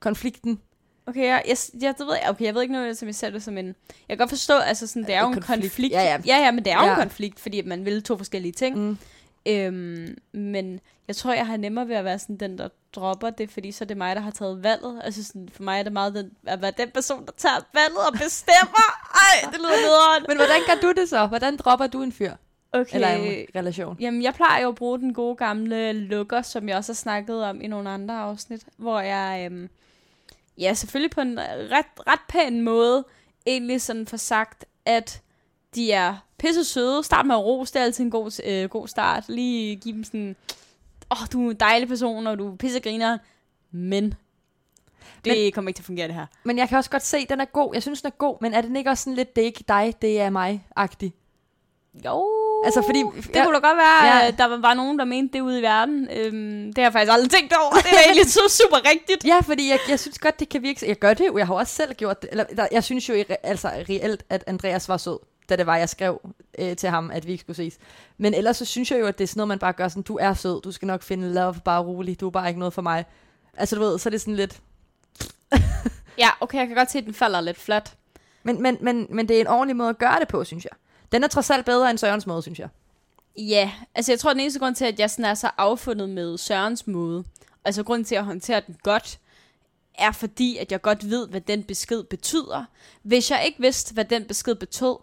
konflikten. 0.00 0.60
Okay, 1.06 1.24
jeg, 1.26 1.42
jeg, 1.48 1.56
jeg, 1.82 1.94
det 1.98 2.06
ved 2.06 2.14
jeg, 2.22 2.30
okay, 2.30 2.44
jeg 2.44 2.54
ved 2.54 2.62
ikke 2.62 2.72
noget, 2.74 2.98
som 2.98 3.08
jeg 3.08 3.14
ser 3.14 3.30
det 3.30 3.42
som 3.42 3.58
en... 3.58 3.66
Jeg 3.66 3.74
kan 4.08 4.18
godt 4.18 4.30
forstå, 4.30 4.58
altså 4.58 4.86
sådan, 4.86 5.04
det 5.04 5.14
er 5.14 5.20
jo 5.20 5.26
En 5.26 5.32
en 5.32 5.40
konflikt. 5.42 5.62
konflikt. 5.62 5.92
Ja, 5.94 6.02
ja. 6.02 6.18
ja, 6.26 6.36
ja 6.44 6.50
men 6.50 6.64
det 6.64 6.72
er 6.72 6.76
jo 6.78 6.84
Ja. 6.84 6.90
en 6.94 7.00
konflikt, 7.00 7.40
fordi 7.40 7.62
man 7.62 7.84
vil 7.84 8.02
to 8.02 8.16
forskellige 8.16 8.52
ting. 8.52 8.78
Mm. 8.78 8.98
Øhm, 9.48 10.18
men 10.32 10.80
jeg 11.08 11.16
tror, 11.16 11.32
jeg 11.32 11.46
har 11.46 11.56
nemmere 11.56 11.88
ved 11.88 11.96
at 11.96 12.04
være 12.04 12.18
sådan 12.18 12.36
den, 12.36 12.58
der 12.58 12.68
dropper 12.94 13.30
det, 13.30 13.50
fordi 13.50 13.72
så 13.72 13.84
er 13.84 13.86
det 13.86 13.96
mig, 13.96 14.16
der 14.16 14.22
har 14.22 14.30
taget 14.30 14.62
valget. 14.62 15.00
Altså 15.04 15.24
sådan, 15.24 15.48
for 15.52 15.62
mig 15.62 15.78
er 15.78 15.82
det 15.82 15.92
meget 15.92 16.14
den, 16.14 16.30
at 16.46 16.62
være 16.62 16.72
den 16.78 16.90
person, 16.90 17.26
der 17.26 17.32
tager 17.36 17.54
valget 17.74 17.98
og 18.06 18.12
bestemmer. 18.12 18.84
Ej, 19.26 19.50
det 19.50 19.58
lyder 19.60 19.76
nederen. 19.86 20.24
Men 20.28 20.36
hvordan 20.36 20.60
gør 20.66 20.88
du 20.88 21.00
det 21.00 21.08
så? 21.08 21.26
Hvordan 21.26 21.56
dropper 21.56 21.86
du 21.86 22.02
en 22.02 22.12
fyr? 22.12 22.32
Okay. 22.72 22.94
Eller 22.94 23.08
en 23.08 23.46
relation? 23.56 23.96
Jamen, 24.00 24.22
jeg 24.22 24.34
plejer 24.34 24.62
jo 24.62 24.68
at 24.68 24.74
bruge 24.74 24.98
den 24.98 25.14
gode 25.14 25.36
gamle 25.36 25.92
lukker, 25.92 26.42
som 26.42 26.68
jeg 26.68 26.76
også 26.76 26.92
har 26.92 26.94
snakket 26.96 27.44
om 27.44 27.60
i 27.60 27.66
nogle 27.66 27.90
andre 27.90 28.14
afsnit, 28.14 28.62
hvor 28.76 29.00
jeg, 29.00 29.48
øhm, 29.50 29.68
ja, 30.58 30.74
selvfølgelig 30.74 31.10
på 31.10 31.20
en 31.20 31.38
ret, 31.40 31.86
ret 32.06 32.20
pæn 32.28 32.60
måde, 32.60 33.04
egentlig 33.46 33.80
sådan 33.82 34.06
får 34.06 34.16
sagt, 34.16 34.64
at 34.84 35.22
de 35.74 35.92
er 35.92 36.16
pisse 36.38 36.64
søde. 36.64 37.02
Start 37.04 37.26
med 37.26 37.34
at 37.34 37.44
rose, 37.44 37.72
det 37.74 37.80
er 37.80 37.84
altid 37.84 38.04
en 38.04 38.10
god, 38.10 38.40
øh, 38.44 38.68
god 38.68 38.88
start. 38.88 39.24
Lige 39.28 39.76
give 39.76 39.94
dem 39.94 40.04
sådan, 40.04 40.36
åh, 41.10 41.22
oh, 41.22 41.26
du 41.32 41.46
er 41.46 41.50
en 41.50 41.56
dejlig 41.56 41.88
person, 41.88 42.26
og 42.26 42.38
du 42.38 42.52
er 42.52 42.56
pissegriner, 42.56 43.18
men 43.70 44.14
det 45.24 45.32
Men- 45.44 45.52
kommer 45.52 45.68
ikke 45.68 45.76
til 45.78 45.82
at 45.82 45.86
fungere, 45.86 46.06
det 46.06 46.14
her. 46.14 46.26
Men 46.44 46.58
jeg 46.58 46.68
kan 46.68 46.78
også 46.78 46.90
godt 46.90 47.02
se, 47.02 47.16
at 47.16 47.28
den 47.28 47.40
er 47.40 47.44
god. 47.44 47.70
Jeg 47.74 47.82
synes, 47.82 48.02
den 48.02 48.06
er 48.08 48.16
god, 48.16 48.36
men 48.40 48.54
er 48.54 48.60
den 48.60 48.76
ikke 48.76 48.90
også 48.90 49.04
sådan 49.04 49.14
lidt, 49.16 49.36
det 49.36 49.42
er 49.42 49.46
ikke 49.46 49.64
dig, 49.68 49.94
det 50.02 50.20
er 50.20 50.30
mig-agtig? 50.30 51.14
Jo, 52.04 52.26
Altså, 52.64 52.82
fordi- 52.82 53.04
det 53.16 53.34
ja. 53.34 53.44
kunne 53.44 53.54
da 53.54 53.68
godt 53.68 53.76
være, 53.76 54.04
Ja. 54.06 54.24
ja. 54.24 54.30
der 54.30 54.56
var, 54.56 54.74
nogen, 54.74 54.98
der 54.98 55.04
mente 55.04 55.32
det 55.32 55.40
ude 55.40 55.58
i 55.58 55.62
verden. 55.62 56.08
Øhm, 56.10 56.66
det 56.66 56.78
har 56.78 56.82
jeg 56.82 56.92
faktisk 56.92 57.12
aldrig 57.12 57.30
tænkt 57.30 57.52
over. 57.62 57.72
Det 57.74 57.84
er 57.92 58.02
egentlig 58.10 58.32
så 58.32 58.40
super 58.62 58.90
rigtigt. 58.90 59.24
Ja, 59.24 59.40
fordi 59.40 59.68
jeg, 59.70 59.78
jeg 59.88 60.00
synes 60.00 60.18
godt, 60.18 60.40
det 60.40 60.48
kan 60.48 60.62
virke... 60.62 60.88
Jeg 60.88 60.96
gør 60.98 61.14
det 61.14 61.26
jo, 61.26 61.38
jeg 61.38 61.46
har 61.46 61.54
også 61.54 61.74
selv 61.74 61.94
gjort 61.94 62.22
det. 62.22 62.30
Eller, 62.30 62.44
der, 62.44 62.66
jeg 62.72 62.84
synes 62.84 63.08
jo 63.08 63.24
altså, 63.42 63.68
reelt, 63.68 64.24
at 64.30 64.44
Andreas 64.46 64.88
var 64.88 64.96
sød, 64.96 65.18
da 65.48 65.56
det 65.56 65.66
var, 65.66 65.76
jeg 65.76 65.88
skrev 65.88 66.20
øh, 66.58 66.76
til 66.76 66.88
ham, 66.88 67.10
at 67.10 67.26
vi 67.26 67.32
ikke 67.32 67.40
skulle 67.42 67.56
ses. 67.56 67.74
Men 68.18 68.34
ellers 68.34 68.56
så 68.56 68.64
synes 68.64 68.90
jeg 68.90 69.00
jo, 69.00 69.06
at 69.06 69.18
det 69.18 69.24
er 69.24 69.28
sådan 69.28 69.38
noget, 69.38 69.48
man 69.48 69.58
bare 69.58 69.72
gør 69.72 69.88
sådan, 69.88 70.02
du 70.02 70.16
er 70.20 70.34
sød, 70.34 70.60
du 70.62 70.72
skal 70.72 70.86
nok 70.86 71.02
finde 71.02 71.34
love, 71.34 71.54
bare 71.64 71.82
rolig, 71.82 72.20
du 72.20 72.26
er 72.26 72.30
bare 72.30 72.48
ikke 72.48 72.58
noget 72.58 72.74
for 72.74 72.82
mig. 72.82 73.04
Altså 73.56 73.76
du 73.76 73.80
ved, 73.82 73.98
så 73.98 74.08
er 74.08 74.10
det 74.10 74.20
sådan 74.20 74.36
lidt... 74.36 74.60
Ja, 76.18 76.28
okay, 76.40 76.58
jeg 76.58 76.66
kan 76.66 76.76
godt 76.76 76.90
se, 76.90 76.98
at 76.98 77.04
den 77.04 77.14
falder 77.14 77.40
lidt 77.40 77.58
flat. 77.58 77.92
Men, 78.42 78.62
men, 78.62 78.78
men, 78.80 79.06
men 79.10 79.28
det 79.28 79.36
er 79.36 79.40
en 79.40 79.46
ordentlig 79.46 79.76
måde 79.76 79.88
at 79.88 79.98
gøre 79.98 80.20
det 80.20 80.28
på, 80.28 80.44
synes 80.44 80.64
jeg. 80.64 80.72
Den 81.12 81.24
er 81.24 81.28
trods 81.28 81.50
alt 81.50 81.64
bedre 81.64 81.90
end 81.90 81.98
Sørens 81.98 82.26
måde, 82.26 82.42
synes 82.42 82.58
jeg. 82.58 82.68
Ja, 83.38 83.72
altså 83.94 84.12
jeg 84.12 84.18
tror, 84.18 84.32
den 84.32 84.40
eneste 84.40 84.60
grund 84.60 84.74
til, 84.74 84.84
at 84.84 84.98
jeg 84.98 85.10
sådan 85.10 85.24
er 85.24 85.34
så 85.34 85.50
affundet 85.58 86.08
med 86.08 86.38
Sørens 86.38 86.86
måde, 86.86 87.24
altså 87.64 87.82
grund 87.82 88.04
til 88.04 88.14
at 88.14 88.24
håndtere 88.24 88.62
den 88.66 88.76
godt, 88.82 89.18
er 89.98 90.12
fordi, 90.12 90.56
at 90.56 90.72
jeg 90.72 90.82
godt 90.82 91.10
ved, 91.10 91.28
hvad 91.28 91.40
den 91.40 91.62
besked 91.62 92.02
betyder. 92.04 92.64
Hvis 93.02 93.30
jeg 93.30 93.42
ikke 93.46 93.60
vidste, 93.60 93.94
hvad 93.94 94.04
den 94.04 94.24
besked 94.24 94.54
betød, 94.54 94.96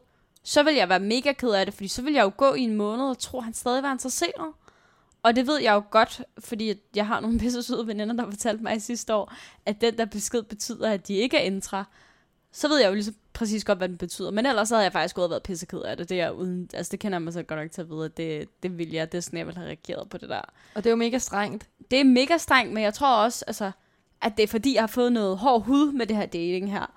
så 0.43 0.63
ville 0.63 0.79
jeg 0.79 0.89
være 0.89 0.99
mega 0.99 1.31
ked 1.31 1.49
af 1.49 1.65
det, 1.65 1.73
fordi 1.73 1.87
så 1.87 2.01
ville 2.01 2.17
jeg 2.17 2.23
jo 2.23 2.31
gå 2.37 2.53
i 2.53 2.61
en 2.61 2.75
måned 2.75 3.05
og 3.05 3.19
tro, 3.19 3.37
at 3.37 3.43
han 3.43 3.53
stadig 3.53 3.83
var 3.83 3.91
interesseret. 3.91 4.53
Og 5.23 5.35
det 5.35 5.47
ved 5.47 5.61
jeg 5.61 5.73
jo 5.73 5.83
godt, 5.91 6.21
fordi 6.39 6.69
at 6.69 6.77
jeg 6.95 7.07
har 7.07 7.19
nogle 7.19 7.39
pisse 7.43 7.63
søde 7.63 7.87
veninder, 7.87 8.15
der 8.15 8.29
fortalte 8.31 8.63
mig 8.63 8.81
sidste 8.81 9.15
år, 9.15 9.33
at 9.65 9.81
den 9.81 9.97
der 9.97 10.05
besked 10.05 10.43
betyder, 10.43 10.91
at 10.91 11.07
de 11.07 11.13
ikke 11.13 11.37
er 11.37 11.41
intra. 11.41 11.85
Så 12.55 12.67
ved 12.67 12.79
jeg 12.79 12.89
jo 12.89 12.93
lige 12.93 13.03
så 13.03 13.13
præcis 13.33 13.63
godt, 13.63 13.77
hvad 13.77 13.89
den 13.89 13.97
betyder. 13.97 14.31
Men 14.31 14.45
ellers 14.45 14.69
så 14.69 14.75
havde 14.75 14.83
jeg 14.83 14.91
faktisk 14.91 15.15
gået 15.15 15.25
og 15.25 15.29
været 15.29 15.43
pisseked 15.43 15.79
af 15.79 15.97
det. 15.97 16.09
Det, 16.09 16.21
er 16.21 16.29
uden, 16.29 16.69
altså 16.73 16.91
det 16.91 16.99
kender 16.99 17.19
man 17.19 17.33
så 17.33 17.43
godt 17.43 17.59
nok 17.59 17.71
til 17.71 17.81
at 17.81 17.89
vide, 17.89 18.05
at 18.05 18.17
det, 18.17 18.49
det 18.63 18.77
vil 18.77 18.91
jeg. 18.91 19.11
Det 19.11 19.17
er 19.17 19.21
sådan, 19.21 19.39
jeg 19.39 19.47
vil 19.47 19.55
have 19.55 19.67
reageret 19.67 20.09
på 20.09 20.17
det 20.17 20.29
der. 20.29 20.41
Og 20.75 20.83
det 20.83 20.85
er 20.85 20.89
jo 20.89 20.95
mega 20.95 21.17
strengt. 21.17 21.67
Det 21.91 21.99
er 21.99 22.03
mega 22.03 22.37
strengt, 22.37 22.73
men 22.73 22.83
jeg 22.83 22.93
tror 22.93 23.15
også, 23.15 23.45
altså, 23.47 23.71
at 24.21 24.33
det 24.37 24.43
er 24.43 24.47
fordi, 24.47 24.73
jeg 24.73 24.81
har 24.81 24.87
fået 24.87 25.11
noget 25.11 25.37
hård 25.37 25.63
hud 25.63 25.91
med 25.91 26.05
det 26.05 26.15
her 26.15 26.25
dating 26.25 26.71
her. 26.71 26.91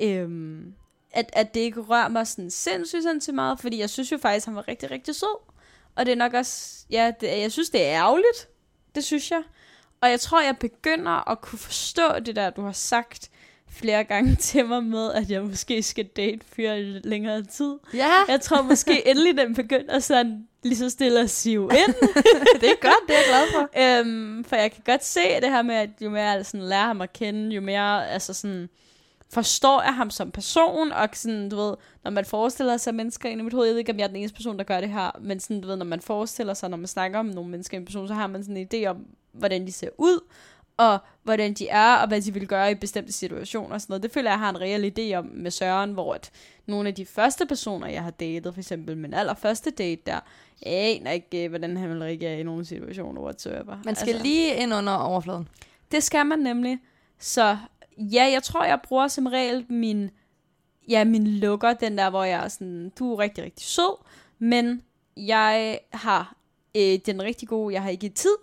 Øhm, 0.00 0.74
at, 1.10 1.30
at 1.32 1.54
det 1.54 1.60
ikke 1.60 1.80
rører 1.80 2.08
mig 2.08 2.26
sådan 2.26 2.50
sindssygt 2.50 3.02
sindssygt 3.02 3.34
meget, 3.34 3.60
fordi 3.60 3.78
jeg 3.80 3.90
synes 3.90 4.12
jo 4.12 4.18
faktisk, 4.18 4.46
han 4.46 4.56
var 4.56 4.68
rigtig, 4.68 4.90
rigtig 4.90 5.14
sød. 5.14 5.38
Og 5.96 6.06
det 6.06 6.12
er 6.12 6.16
nok 6.16 6.34
også, 6.34 6.86
ja, 6.90 7.12
det, 7.20 7.26
jeg 7.26 7.52
synes, 7.52 7.70
det 7.70 7.82
er 7.82 7.92
ærgerligt. 7.92 8.48
Det 8.94 9.04
synes 9.04 9.30
jeg. 9.30 9.42
Og 10.00 10.10
jeg 10.10 10.20
tror, 10.20 10.42
jeg 10.42 10.56
begynder 10.56 11.30
at 11.30 11.40
kunne 11.40 11.58
forstå 11.58 12.18
det 12.26 12.36
der, 12.36 12.50
du 12.50 12.62
har 12.62 12.72
sagt 12.72 13.30
flere 13.72 14.04
gange 14.04 14.36
til 14.50 14.66
mig 14.66 14.84
med, 14.84 15.12
at 15.12 15.30
jeg 15.30 15.42
måske 15.42 15.82
skal 15.82 16.04
date 16.04 16.40
fyre 16.56 16.80
i 16.80 16.84
længere 17.04 17.42
tid. 17.42 17.74
Ja, 17.94 18.10
Jeg 18.28 18.40
tror 18.40 18.62
måske 18.62 19.02
endelig, 19.10 19.36
den 19.36 19.54
begynder 19.54 19.98
sådan 19.98 20.46
lige 20.62 20.76
så 20.76 20.90
stille 20.90 21.20
at 21.20 21.30
sive 21.30 21.64
ind. 21.86 21.94
det 22.60 22.70
er 22.70 22.80
godt, 22.80 22.94
det 23.08 23.14
er 23.14 23.18
jeg 23.18 23.24
glad 23.28 23.46
for. 23.52 24.00
øhm, 24.00 24.44
for 24.44 24.56
jeg 24.56 24.72
kan 24.72 24.82
godt 24.86 25.04
se 25.04 25.20
det 25.42 25.50
her 25.50 25.62
med, 25.62 25.74
at 25.74 25.90
jo 26.00 26.10
mere 26.10 26.24
jeg 26.24 26.46
sådan 26.46 26.66
lærer 26.66 26.86
ham 26.86 27.00
at 27.00 27.12
kende, 27.12 27.54
jo 27.54 27.60
mere 27.60 28.08
altså 28.10 28.34
sådan, 28.34 28.68
forstår 29.32 29.82
jeg 29.82 29.94
ham 29.94 30.10
som 30.10 30.30
person, 30.30 30.92
og 30.92 31.08
sådan, 31.12 31.48
du 31.48 31.56
ved, 31.56 31.74
når 32.04 32.10
man 32.10 32.24
forestiller 32.24 32.76
sig 32.76 32.94
mennesker 32.94 33.28
ind 33.28 33.40
i 33.40 33.44
mit 33.44 33.52
hoved, 33.52 33.66
jeg 33.66 33.72
ved 33.74 33.78
ikke, 33.78 33.92
om 33.92 33.98
jeg 33.98 34.04
er 34.04 34.08
den 34.08 34.16
eneste 34.16 34.36
person, 34.36 34.58
der 34.58 34.64
gør 34.64 34.80
det 34.80 34.88
her, 34.88 35.10
men 35.20 35.40
sådan, 35.40 35.60
du 35.60 35.68
ved, 35.68 35.76
når 35.76 35.84
man 35.84 36.00
forestiller 36.00 36.54
sig, 36.54 36.70
når 36.70 36.76
man 36.76 36.86
snakker 36.86 37.18
om 37.18 37.26
nogle 37.26 37.50
mennesker 37.50 37.76
i 37.76 37.80
en 37.80 37.84
person, 37.84 38.08
så 38.08 38.14
har 38.14 38.26
man 38.26 38.42
sådan 38.44 38.56
en 38.56 38.68
idé 38.74 38.86
om, 38.86 38.96
hvordan 39.32 39.66
de 39.66 39.72
ser 39.72 39.88
ud, 39.98 40.20
og 40.82 40.98
hvordan 41.22 41.54
de 41.54 41.68
er, 41.68 41.96
og 41.96 42.08
hvad 42.08 42.20
de 42.20 42.34
vil 42.34 42.48
gøre 42.48 42.70
i 42.70 42.74
bestemte 42.74 43.12
situationer 43.12 43.74
og 43.74 43.80
sådan 43.80 43.92
noget. 43.92 44.02
Det 44.02 44.10
føler 44.12 44.30
jeg, 44.30 44.38
har 44.38 44.50
en 44.50 44.60
reel 44.60 44.92
idé 44.98 45.14
om 45.14 45.24
med 45.24 45.50
Søren, 45.50 45.92
hvor 45.92 46.14
at 46.14 46.30
nogle 46.66 46.88
af 46.88 46.94
de 46.94 47.06
første 47.06 47.46
personer, 47.46 47.86
jeg 47.86 48.02
har 48.02 48.10
datet, 48.10 48.54
for 48.54 48.60
eksempel 48.60 48.96
min 48.96 49.14
allerførste 49.14 49.70
date 49.70 50.02
der, 50.06 50.20
jeg 50.62 50.72
aner 50.72 51.10
ikke, 51.10 51.44
øh, 51.44 51.48
hvordan 51.48 51.76
han 51.76 51.90
vil 51.90 51.98
reagere 51.98 52.40
i 52.40 52.42
nogle 52.42 52.64
situationer 52.64 53.20
whatsoever. 53.20 53.78
Man 53.84 53.94
skal 53.94 54.08
altså. 54.08 54.22
lige 54.22 54.54
ind 54.54 54.74
under 54.74 54.92
overfladen. 54.92 55.48
Det 55.92 56.02
skal 56.02 56.26
man 56.26 56.38
nemlig. 56.38 56.78
Så 57.18 57.56
ja, 57.98 58.30
jeg 58.32 58.42
tror, 58.42 58.64
jeg 58.64 58.80
bruger 58.84 59.08
som 59.08 59.26
regel 59.26 59.66
min, 59.68 60.10
ja, 60.88 61.04
min 61.04 61.26
lukker, 61.26 61.72
den 61.72 61.98
der, 61.98 62.10
hvor 62.10 62.24
jeg 62.24 62.44
er 62.44 62.48
sådan, 62.48 62.92
du 62.98 63.12
er 63.12 63.18
rigtig, 63.18 63.44
rigtig 63.44 63.66
sød, 63.66 63.96
men 64.38 64.82
jeg 65.16 65.78
har 65.92 66.36
øh, 66.76 66.98
den 67.06 67.22
rigtig 67.22 67.48
gode, 67.48 67.74
jeg 67.74 67.82
har 67.82 67.90
ikke 67.90 68.08
tid, 68.08 68.36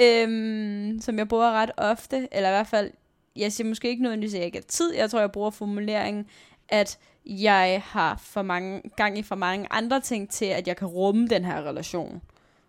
øhm, 0.00 1.00
som 1.00 1.18
jeg 1.18 1.28
bruger 1.28 1.52
ret 1.52 1.70
ofte, 1.76 2.28
eller 2.32 2.48
i 2.48 2.52
hvert 2.52 2.66
fald, 2.66 2.90
jeg 3.36 3.52
siger 3.52 3.68
måske 3.68 3.88
ikke 3.88 4.02
nødvendigvis, 4.02 4.34
at 4.34 4.38
jeg 4.38 4.46
ikke 4.46 4.58
har 4.58 4.62
tid, 4.68 4.94
jeg 4.94 5.10
tror, 5.10 5.20
jeg 5.20 5.32
bruger 5.32 5.50
formuleringen, 5.50 6.26
at 6.68 6.98
jeg 7.26 7.82
har 7.86 8.20
for 8.22 8.42
mange, 8.42 8.82
gang 8.96 9.18
i 9.18 9.22
for 9.22 9.34
mange 9.34 9.66
andre 9.70 10.00
ting 10.00 10.30
til, 10.30 10.44
at 10.44 10.68
jeg 10.68 10.76
kan 10.76 10.88
rumme 10.88 11.26
den 11.26 11.44
her 11.44 11.62
relation. 11.68 12.22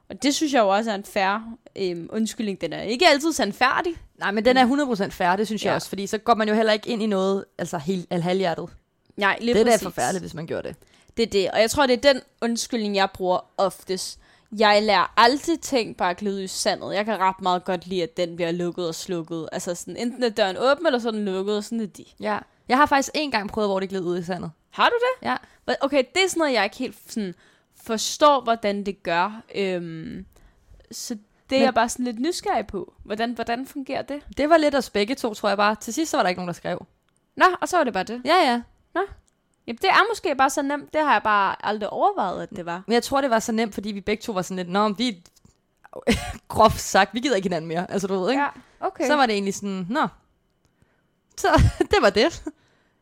Og 0.09 0.24
det 0.24 0.36
synes 0.36 0.53
jeg 0.53 0.59
jo 0.59 0.69
også 0.69 0.91
er 0.91 0.95
en 0.95 1.03
færre 1.03 1.55
øhm, 1.75 2.09
undskyldning. 2.13 2.62
Den 2.62 2.74
er 2.74 2.81
ikke 2.81 3.07
altid 3.07 3.33
sandfærdig. 3.33 3.93
Nej, 4.19 4.31
men 4.31 4.45
den 4.45 4.57
er 4.57 5.05
100% 5.05 5.09
fair, 5.09 5.36
det 5.36 5.48
synes 5.48 5.63
ja. 5.63 5.69
Jeg 5.69 5.75
også, 5.75 5.89
fordi 5.89 6.07
så 6.07 6.17
går 6.17 6.36
man 6.36 6.48
jo 6.48 6.53
heller 6.53 6.74
ikke 6.74 6.89
ind 6.89 7.03
i 7.03 7.05
noget, 7.05 7.45
altså 7.57 7.77
helt 7.77 8.07
al 8.09 8.21
halvhjertet. 8.21 8.69
Nej, 9.17 9.38
lige 9.41 9.53
Det 9.53 9.59
er 9.59 9.63
da 9.65 9.69
præcis. 9.71 9.83
forfærdeligt, 9.83 10.24
hvis 10.24 10.33
man 10.33 10.48
gjorde 10.48 10.67
det. 10.67 10.75
Det 11.17 11.24
er 11.24 11.29
det. 11.29 11.51
Og 11.51 11.59
jeg 11.62 11.71
tror, 11.71 11.86
det 11.88 12.05
er 12.05 12.13
den 12.13 12.21
undskyldning, 12.41 12.95
jeg 12.95 13.09
bruger 13.13 13.39
oftest. 13.57 14.19
Jeg 14.57 14.83
lærer 14.83 15.13
aldrig 15.17 15.59
ting 15.61 15.97
bare 15.97 16.09
at 16.09 16.17
glide 16.17 16.43
i 16.43 16.47
sandet. 16.47 16.95
Jeg 16.95 17.05
kan 17.05 17.19
ret 17.19 17.41
meget 17.41 17.63
godt 17.63 17.87
lide, 17.87 18.03
at 18.03 18.17
den 18.17 18.35
bliver 18.35 18.51
lukket 18.51 18.87
og 18.87 18.95
slukket. 18.95 19.49
Altså 19.51 19.75
sådan, 19.75 19.97
enten 19.97 20.23
er 20.23 20.29
døren 20.29 20.57
åben, 20.59 20.85
eller 20.85 20.99
så 20.99 21.07
er 21.07 21.11
den 21.11 21.25
lukket, 21.25 21.57
og 21.57 21.63
sådan 21.63 21.81
er 21.81 21.85
de. 21.85 22.05
Ja. 22.19 22.39
Jeg 22.67 22.77
har 22.77 22.85
faktisk 22.85 23.11
en 23.15 23.31
gang 23.31 23.49
prøvet, 23.49 23.69
hvor 23.69 23.79
det 23.79 23.89
gled 23.89 24.01
ud 24.01 24.17
i 24.19 24.23
sandet. 24.23 24.51
Har 24.69 24.89
du 24.89 24.95
det? 25.01 25.27
Ja. 25.27 25.35
Okay, 25.81 26.03
det 26.15 26.23
er 26.23 26.29
sådan 26.29 26.39
noget, 26.39 26.53
jeg 26.53 26.63
ikke 26.63 26.77
helt 26.77 26.97
sådan, 27.07 27.35
forstår, 27.83 28.41
hvordan 28.41 28.83
det 28.85 29.03
gør. 29.03 29.41
Øhm, 29.55 30.25
så 30.91 31.13
det 31.49 31.55
er 31.55 31.59
Men- 31.59 31.65
jeg 31.65 31.73
bare 31.73 31.89
sådan 31.89 32.05
lidt 32.05 32.19
nysgerrig 32.19 32.67
på. 32.67 32.93
Hvordan, 33.03 33.31
hvordan 33.33 33.67
fungerer 33.67 34.01
det? 34.01 34.21
Det 34.37 34.49
var 34.49 34.57
lidt 34.57 34.75
os 34.75 34.89
begge 34.89 35.15
to, 35.15 35.33
tror 35.33 35.49
jeg 35.49 35.57
bare. 35.57 35.75
Til 35.75 35.93
sidst 35.93 36.11
så 36.11 36.17
var 36.17 36.23
der 36.23 36.29
ikke 36.29 36.39
nogen, 36.39 36.47
der 36.47 36.53
skrev. 36.53 36.85
Nå, 37.35 37.45
og 37.61 37.69
så 37.69 37.77
var 37.77 37.83
det 37.83 37.93
bare 37.93 38.03
det. 38.03 38.21
Ja, 38.25 38.35
ja. 38.51 38.61
Jamen, 39.69 39.77
det 39.81 39.89
er 39.89 40.09
måske 40.09 40.35
bare 40.35 40.49
så 40.49 40.61
nemt. 40.61 40.93
Det 40.93 41.01
har 41.01 41.11
jeg 41.13 41.23
bare 41.23 41.65
aldrig 41.65 41.89
overvejet, 41.89 42.43
at 42.43 42.49
det 42.49 42.65
var. 42.65 42.83
Men 42.88 42.93
jeg 42.93 43.03
tror, 43.03 43.21
det 43.21 43.29
var 43.29 43.39
så 43.39 43.51
nemt, 43.51 43.73
fordi 43.73 43.91
vi 43.91 44.01
begge 44.01 44.21
to 44.21 44.31
var 44.31 44.41
sådan 44.41 44.57
lidt, 44.57 44.69
Nå, 44.69 44.89
vi 44.89 45.23
groft 46.47 46.79
sagt, 46.79 47.13
vi 47.13 47.19
gider 47.19 47.35
ikke 47.35 47.45
hinanden 47.45 47.67
mere. 47.67 47.91
Altså, 47.91 48.07
du 48.07 48.19
ved, 48.19 48.29
ikke? 48.29 48.41
Ja, 48.41 48.47
okay. 48.79 49.07
Så 49.07 49.15
var 49.15 49.25
det 49.25 49.33
egentlig 49.33 49.53
sådan, 49.53 49.85
nå. 49.89 50.07
Så 51.38 51.47
det 51.91 51.97
var 52.01 52.09
det. 52.09 52.43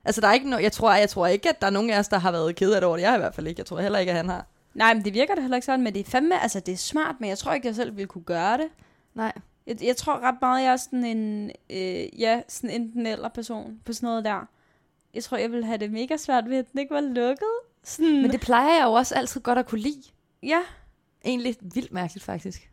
Altså, 0.05 0.21
der 0.21 0.27
er 0.27 0.33
ikke 0.33 0.55
no- 0.55 0.61
jeg, 0.61 0.71
tror, 0.71 0.93
jeg 0.93 1.09
tror 1.09 1.27
ikke, 1.27 1.49
at 1.49 1.61
der 1.61 1.67
er 1.67 1.71
nogen 1.71 1.89
af 1.89 1.99
os, 1.99 2.07
der 2.07 2.17
har 2.17 2.31
været 2.31 2.55
ked 2.55 2.71
af 2.73 2.81
det 2.81 2.87
over 2.87 2.97
det. 2.97 3.01
Jeg 3.03 3.09
har 3.11 3.17
i 3.17 3.19
hvert 3.19 3.35
fald 3.35 3.47
ikke. 3.47 3.59
Jeg 3.59 3.65
tror 3.65 3.79
heller 3.79 3.99
ikke, 3.99 4.11
at 4.11 4.17
han 4.17 4.29
har. 4.29 4.45
Nej, 4.73 4.93
men 4.93 5.05
det 5.05 5.13
virker 5.13 5.35
da 5.35 5.41
heller 5.41 5.57
ikke 5.57 5.65
sådan, 5.65 5.83
men 5.83 5.93
det 5.93 5.99
er 5.99 6.09
fandme, 6.11 6.41
altså 6.41 6.59
det 6.59 6.71
er 6.73 6.77
smart, 6.77 7.15
men 7.19 7.29
jeg 7.29 7.37
tror 7.37 7.53
ikke, 7.53 7.67
jeg 7.67 7.75
selv 7.75 7.95
ville 7.95 8.07
kunne 8.07 8.23
gøre 8.23 8.57
det. 8.57 8.67
Nej. 9.13 9.33
Jeg, 9.67 9.83
jeg 9.83 9.97
tror 9.97 10.19
ret 10.19 10.35
meget, 10.41 10.63
jeg 10.63 10.71
er 10.71 10.77
sådan 10.77 11.05
en, 11.05 11.51
øh, 11.69 12.21
ja, 12.21 12.41
sådan 12.47 12.69
enten 12.69 13.05
eller 13.05 13.29
person 13.29 13.79
på 13.85 13.93
sådan 13.93 14.07
noget 14.07 14.25
der. 14.25 14.47
Jeg 15.13 15.23
tror, 15.23 15.37
jeg 15.37 15.51
ville 15.51 15.65
have 15.65 15.77
det 15.77 15.91
mega 15.91 16.17
svært 16.17 16.49
ved, 16.49 16.57
at 16.57 16.71
den 16.71 16.79
ikke 16.79 16.93
var 16.93 17.01
lukket. 17.01 17.47
Sådan, 17.83 18.21
Men 18.21 18.31
det 18.31 18.39
plejer 18.41 18.77
jeg 18.77 18.85
jo 18.85 18.91
også 18.93 19.15
altid 19.15 19.41
godt 19.41 19.59
at 19.59 19.65
kunne 19.65 19.81
lide. 19.81 20.03
ja, 20.43 20.59
Egentlig 21.25 21.55
vildt 21.61 21.91
mærkeligt, 21.93 22.25
faktisk. 22.25 22.69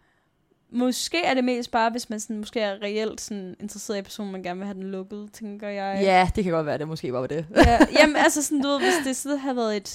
måske 0.70 1.24
er 1.24 1.34
det 1.34 1.44
mest 1.44 1.70
bare, 1.70 1.90
hvis 1.90 2.10
man 2.10 2.20
sådan, 2.20 2.38
måske 2.38 2.60
er 2.60 2.82
reelt 2.82 3.20
sådan, 3.20 3.56
interesseret 3.60 3.98
i 3.98 4.02
personen, 4.02 4.32
man 4.32 4.42
gerne 4.42 4.58
vil 4.58 4.66
have 4.66 4.74
den 4.74 4.90
lukket, 4.90 5.28
tænker 5.32 5.68
jeg. 5.68 5.98
Ja, 6.02 6.30
det 6.36 6.44
kan 6.44 6.52
godt 6.52 6.66
være, 6.66 6.78
det 6.78 6.88
måske 6.88 7.12
var 7.12 7.26
det. 7.26 7.46
ja. 7.56 7.78
Jamen, 7.98 8.16
altså 8.16 8.42
sådan, 8.42 8.62
du 8.62 8.68
ved, 8.68 8.78
hvis 8.80 8.94
det 9.06 9.16
sådan 9.16 9.38
havde 9.38 9.56
været 9.56 9.76
et... 9.76 9.88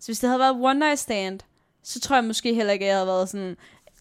Så 0.00 0.06
hvis 0.06 0.18
det 0.18 0.28
havde 0.28 0.40
været 0.40 0.56
one 0.60 0.78
night 0.78 0.98
stand, 0.98 1.40
så 1.82 2.00
tror 2.00 2.16
jeg 2.16 2.24
måske 2.24 2.54
heller 2.54 2.72
ikke, 2.72 2.84
at 2.84 2.88
jeg 2.88 2.96
havde 2.96 3.06
været 3.06 3.28
sådan... 3.28 3.56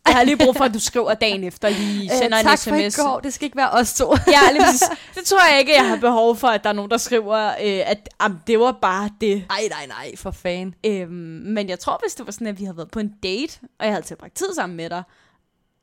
Jeg 0.07 0.15
har 0.15 0.23
lige 0.23 0.37
brug 0.37 0.55
for, 0.55 0.63
at 0.63 0.73
du 0.73 0.79
skriver 0.79 1.13
dagen 1.13 1.43
efter, 1.43 1.69
lige 1.69 2.09
sender 2.09 2.37
øh, 2.37 2.41
en 2.41 2.45
tak 2.47 2.57
sms. 2.57 2.69
for 2.69 2.75
i 2.75 2.89
går. 3.05 3.19
Det 3.19 3.33
skal 3.33 3.45
ikke 3.45 3.57
være 3.57 3.69
os 3.69 3.93
to. 3.93 4.15
Ja, 4.27 4.51
lige 4.51 4.63
præcis. 4.63 4.83
Det 5.15 5.25
tror 5.25 5.49
jeg 5.51 5.59
ikke, 5.59 5.73
jeg 5.75 5.89
har 5.89 5.95
behov 5.97 6.35
for, 6.35 6.47
at 6.47 6.63
der 6.63 6.69
er 6.69 6.73
nogen, 6.73 6.91
der 6.91 6.97
skriver, 6.97 7.47
øh, 7.47 7.89
at 7.91 8.09
am, 8.19 8.39
det 8.47 8.59
var 8.59 8.71
bare 8.81 9.09
det. 9.21 9.45
Nej, 9.49 9.61
nej, 9.69 9.85
nej, 9.87 10.15
for 10.15 10.31
fan. 10.31 10.73
Øhm, 10.85 11.09
men 11.45 11.69
jeg 11.69 11.79
tror, 11.79 11.99
hvis 12.03 12.15
det 12.15 12.25
var 12.25 12.31
sådan, 12.31 12.47
at 12.47 12.59
vi 12.59 12.63
havde 12.63 12.77
været 12.77 12.91
på 12.91 12.99
en 12.99 13.13
date, 13.23 13.59
og 13.79 13.85
jeg 13.85 13.93
havde 13.93 14.05
tilbragt 14.05 14.35
tid 14.35 14.53
sammen 14.55 14.77
med 14.77 14.89
dig, 14.89 15.03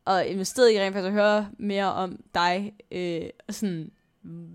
og 0.05 0.27
investeret 0.27 0.73
i 0.73 0.81
rent 0.81 0.95
faktisk 0.95 1.07
at 1.07 1.13
høre 1.13 1.47
mere 1.59 1.93
om 1.93 2.17
dig, 2.35 2.73
øh, 2.93 3.21
og 3.49 3.55
sådan, 3.55 3.91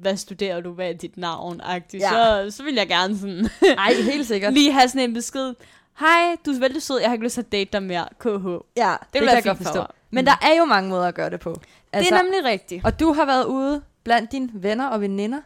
hvad 0.01 0.17
studerer 0.17 0.61
du, 0.61 0.73
hvad 0.73 0.89
er 0.89 0.93
dit 0.93 1.17
navn, 1.17 1.61
Ja. 1.93 2.09
så, 2.09 2.47
så 2.57 2.63
vil 2.63 2.75
jeg 2.75 2.87
gerne 2.87 3.17
sådan, 3.19 3.49
Nej, 3.75 3.93
helt 3.93 4.27
sikkert. 4.27 4.53
lige 4.59 4.71
have 4.71 4.87
sådan 4.89 5.01
en 5.09 5.13
besked. 5.13 5.53
Hej, 5.99 6.35
du 6.45 6.51
er 6.51 6.59
vældig 6.59 6.81
sød, 6.81 6.99
jeg 6.99 7.09
har 7.09 7.13
ikke 7.13 7.23
lyst 7.25 7.33
til 7.33 7.41
at 7.41 7.51
date 7.51 7.69
dig 7.73 7.83
mere, 7.83 8.07
KH. 8.19 8.25
Ja, 8.27 8.95
det, 9.13 9.13
det 9.13 9.21
kan 9.21 9.23
jeg 9.35 9.43
godt 9.43 9.57
for 9.57 9.63
forstå. 9.63 9.79
mig. 9.79 9.87
Men 10.11 10.21
Mm. 10.21 10.25
der 10.25 10.35
er 10.41 10.55
jo 10.57 10.65
mange 10.65 10.89
måder 10.89 11.07
at 11.07 11.15
gøre 11.15 11.29
det 11.29 11.39
på. 11.39 11.61
Altså, 11.93 12.09
det 12.13 12.17
er 12.19 12.23
nemlig 12.23 12.43
rigtigt. 12.43 12.85
Og 12.85 12.99
du 12.99 13.13
har 13.13 13.25
været 13.25 13.45
ude 13.45 13.81
blandt 14.03 14.31
dine 14.31 14.49
venner 14.53 14.87
og 14.87 15.01
veninder, 15.01 15.41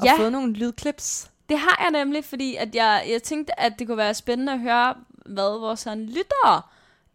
og 0.00 0.06
Ja. 0.06 0.16
fået 0.18 0.32
nogle 0.32 0.52
lydklips. 0.52 1.30
Det 1.48 1.58
har 1.58 1.78
jeg 1.82 1.90
nemlig, 1.90 2.24
fordi 2.24 2.56
at 2.56 2.74
jeg, 2.74 3.04
jeg 3.10 3.22
tænkte, 3.22 3.60
at 3.60 3.72
det 3.78 3.86
kunne 3.86 3.96
være 3.96 4.14
spændende 4.14 4.52
at 4.52 4.60
høre, 4.60 4.94
hvad 5.26 5.60
vores 5.60 5.80
sådan 5.80 6.06
lyttere 6.06 6.62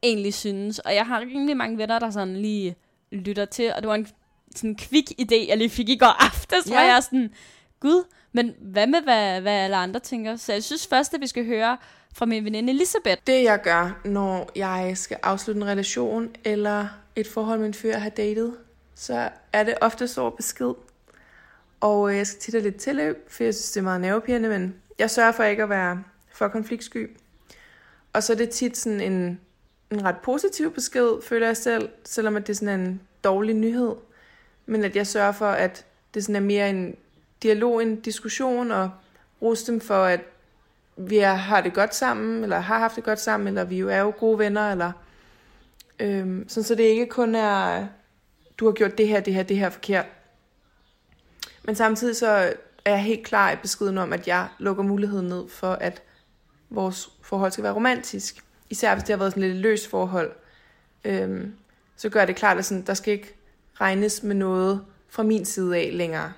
egentlig 0.04 0.34
synes. 0.34 0.80
Og 0.80 0.96
jeg 0.96 1.06
har 1.06 1.20
rimelig 1.20 1.58
mange 1.58 1.78
venner, 1.78 2.00
der 2.00 2.10
sådan 2.12 2.38
lige 2.42 2.76
lytter 3.12 3.46
til, 3.46 3.74
og 3.76 3.82
det 3.82 3.88
var 3.90 3.96
en 3.96 4.08
sådan 4.56 4.76
kvik 4.76 5.12
idé, 5.22 5.48
jeg 5.48 5.58
lige 5.58 5.70
fik 5.70 5.90
i 5.90 5.98
går 5.98 6.24
aftes, 6.26 6.68
ja. 6.68 6.72
hvor 6.74 6.82
jeg 6.82 7.04
sådan, 7.04 7.34
gud, 7.80 8.04
men 8.34 8.56
hvad 8.60 8.88
med, 8.88 9.02
hvad, 9.02 9.42
hvad 9.42 9.54
alle 9.54 9.76
andre 9.76 10.00
tænker? 10.00 10.36
Så 10.36 10.54
jeg 10.54 10.64
synes 10.64 10.88
først, 10.88 11.14
at 11.14 11.22
vi 11.22 11.28
skal 11.28 11.46
høre 11.46 11.78
fra 12.16 12.26
min 12.26 12.46
veninde 12.46 12.74
Elisabeth. 12.74 13.22
Det 13.28 13.44
jeg 13.44 13.62
gør, 13.62 14.02
når 14.06 14.52
jeg 14.56 14.98
skal 14.98 15.18
afslutte 15.24 15.62
en 15.62 15.68
relation 15.68 16.30
eller 16.44 16.88
et 17.16 17.28
forhold 17.28 17.60
med 17.60 17.68
en 17.68 17.74
fyr, 17.74 17.90
jeg 17.90 18.02
har 18.02 18.10
datet, 18.10 18.54
så 18.96 19.30
er 19.54 19.64
det 19.64 19.76
ofte 19.82 20.08
så 20.08 20.30
besked. 20.30 20.74
Og 21.80 22.12
øh, 22.12 22.18
jeg 22.18 22.28
skal 22.28 22.42
tit 22.42 22.54
have 22.54 22.64
lidt 22.64 22.76
tilløb, 22.76 23.30
for 23.30 23.44
jeg 23.44 23.54
synes, 23.54 23.72
det 23.72 23.80
er 23.80 23.84
meget 23.84 24.02
nervepirrende, 24.02 24.50
men 24.50 24.76
jeg 25.00 25.10
sørger 25.10 25.32
for 25.32 25.44
ikke 25.44 25.64
at 25.64 25.70
være 25.70 26.04
for 26.34 26.48
konfliktsky. 26.48 27.18
Og 28.14 28.24
så 28.24 28.34
er 28.34 28.38
det 28.38 28.50
tit 28.50 28.78
sådan 28.78 29.02
en, 29.02 29.40
en 29.92 30.04
ret 30.04 30.18
positiv 30.24 30.74
besked, 30.74 31.22
føler 31.24 31.48
jeg 31.48 31.58
selv, 31.58 31.90
selvom 32.06 32.36
at 32.36 32.48
det 32.48 32.54
er 32.54 32.58
sådan 32.58 32.80
en 32.80 33.02
dårlig 33.24 33.56
nyhed. 33.56 33.96
Men 34.66 34.84
at 34.84 34.96
jeg 34.96 35.08
sørger 35.08 35.32
for, 35.32 35.48
at 35.48 35.86
det 36.14 36.24
sådan 36.24 36.36
er 36.36 36.40
mere 36.40 36.70
en 36.70 36.96
dialog, 37.44 37.82
en 37.82 38.00
diskussion, 38.00 38.72
og 38.72 38.90
rose 39.42 39.72
dem 39.72 39.82
for, 39.82 40.04
at 40.04 40.22
vi 40.98 41.18
er, 41.18 41.34
har 41.34 41.62
det 41.62 41.74
godt 41.74 41.96
sammen, 41.96 42.44
eller 42.44 42.60
har 42.60 42.80
haft 42.80 42.96
det 42.96 43.04
godt 43.04 43.20
sammen, 43.20 43.48
eller 43.48 43.64
vi 43.64 43.78
jo 43.78 43.90
er 43.90 44.00
jo 44.00 44.14
gode 44.20 44.40
venner, 44.40 44.72
eller 44.72 44.92
øhm, 46.00 46.50
sådan 46.50 46.64
så 46.64 46.76
det 46.76 46.84
ikke 46.84 47.06
kun 47.06 47.36
er, 47.36 47.88
du 48.58 48.66
har 48.66 48.72
gjort 48.72 48.98
det 48.98 49.08
her, 49.08 49.20
det 49.20 49.34
her, 49.34 49.44
det 49.44 49.58
her 49.58 49.70
forkert. 49.70 50.06
Men 51.64 51.76
samtidig 51.76 52.16
så 52.16 52.28
er 52.86 52.92
jeg 52.92 53.04
helt 53.04 53.26
klar 53.26 53.52
i 53.52 53.56
beskeden 53.56 53.98
om, 53.98 54.14
at 54.14 54.28
jeg 54.28 54.48
lukker 54.60 54.84
muligheden 54.84 55.28
ned 55.28 55.50
for, 55.50 55.72
at 55.72 56.02
vores 56.70 57.10
forhold 57.22 57.52
skal 57.52 57.64
være 57.64 57.74
romantisk. 57.74 58.44
Især 58.70 58.96
hvis 58.96 59.04
det 59.04 59.14
har 59.14 59.18
været 59.18 59.32
sådan 59.32 59.44
lidt 59.50 59.58
løst 59.58 59.90
forhold. 59.90 60.32
Øhm, 61.06 61.54
så 61.96 62.10
gør 62.10 62.26
det 62.26 62.36
klart, 62.36 62.58
at 62.58 62.66
sådan, 62.66 62.86
der 62.86 62.94
skal 62.94 63.14
ikke 63.14 63.36
regnes 63.82 64.24
med 64.24 64.36
noget 64.36 64.86
fra 65.10 65.24
min 65.24 65.46
side 65.46 65.78
af 65.78 65.90
længere. 65.98 66.34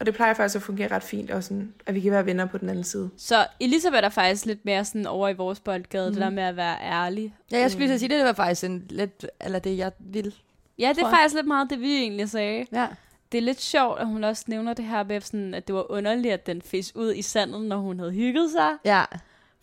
Og 0.00 0.06
det 0.06 0.14
plejer 0.14 0.34
faktisk 0.34 0.56
at 0.56 0.62
fungere 0.62 0.88
ret 0.88 1.02
fint, 1.02 1.30
og 1.30 1.44
sådan, 1.44 1.74
at 1.86 1.94
vi 1.94 2.00
kan 2.00 2.12
være 2.12 2.26
venner 2.26 2.46
på 2.46 2.58
den 2.58 2.68
anden 2.68 2.84
side. 2.84 3.10
Så 3.16 3.46
Elisabeth 3.60 4.04
er 4.04 4.08
faktisk 4.08 4.46
lidt 4.46 4.64
mere 4.64 4.84
sådan 4.84 5.06
over 5.06 5.28
i 5.28 5.32
vores 5.32 5.60
boldgade, 5.60 6.08
mm. 6.08 6.14
det 6.14 6.22
der 6.22 6.30
med 6.30 6.42
at 6.42 6.56
være 6.56 6.76
ærlig. 6.80 7.34
Ja, 7.50 7.58
jeg 7.58 7.70
skulle 7.70 7.86
lige 7.86 7.94
at 7.94 8.00
sige, 8.00 8.16
det, 8.16 8.24
var 8.24 8.32
faktisk 8.32 8.64
en 8.64 8.86
lidt, 8.90 9.26
eller 9.40 9.58
det, 9.58 9.78
jeg 9.78 9.92
ville. 9.98 10.32
Ja, 10.78 10.92
det 10.96 11.02
er 11.02 11.10
faktisk 11.10 11.34
lidt 11.34 11.46
meget 11.46 11.70
det, 11.70 11.80
vi 11.80 11.96
egentlig 11.96 12.30
sagde. 12.30 12.66
Ja. 12.72 12.86
Det 13.32 13.38
er 13.38 13.42
lidt 13.42 13.60
sjovt, 13.60 14.00
at 14.00 14.06
hun 14.06 14.24
også 14.24 14.44
nævner 14.46 14.74
det 14.74 14.84
her 14.84 15.04
med, 15.04 15.20
sådan, 15.20 15.54
at 15.54 15.66
det 15.66 15.74
var 15.74 15.90
underligt, 15.90 16.34
at 16.34 16.46
den 16.46 16.62
fes 16.62 16.96
ud 16.96 17.14
i 17.14 17.22
sandet, 17.22 17.64
når 17.64 17.76
hun 17.76 17.98
havde 17.98 18.12
hygget 18.12 18.50
sig. 18.50 18.70
Ja. 18.84 19.04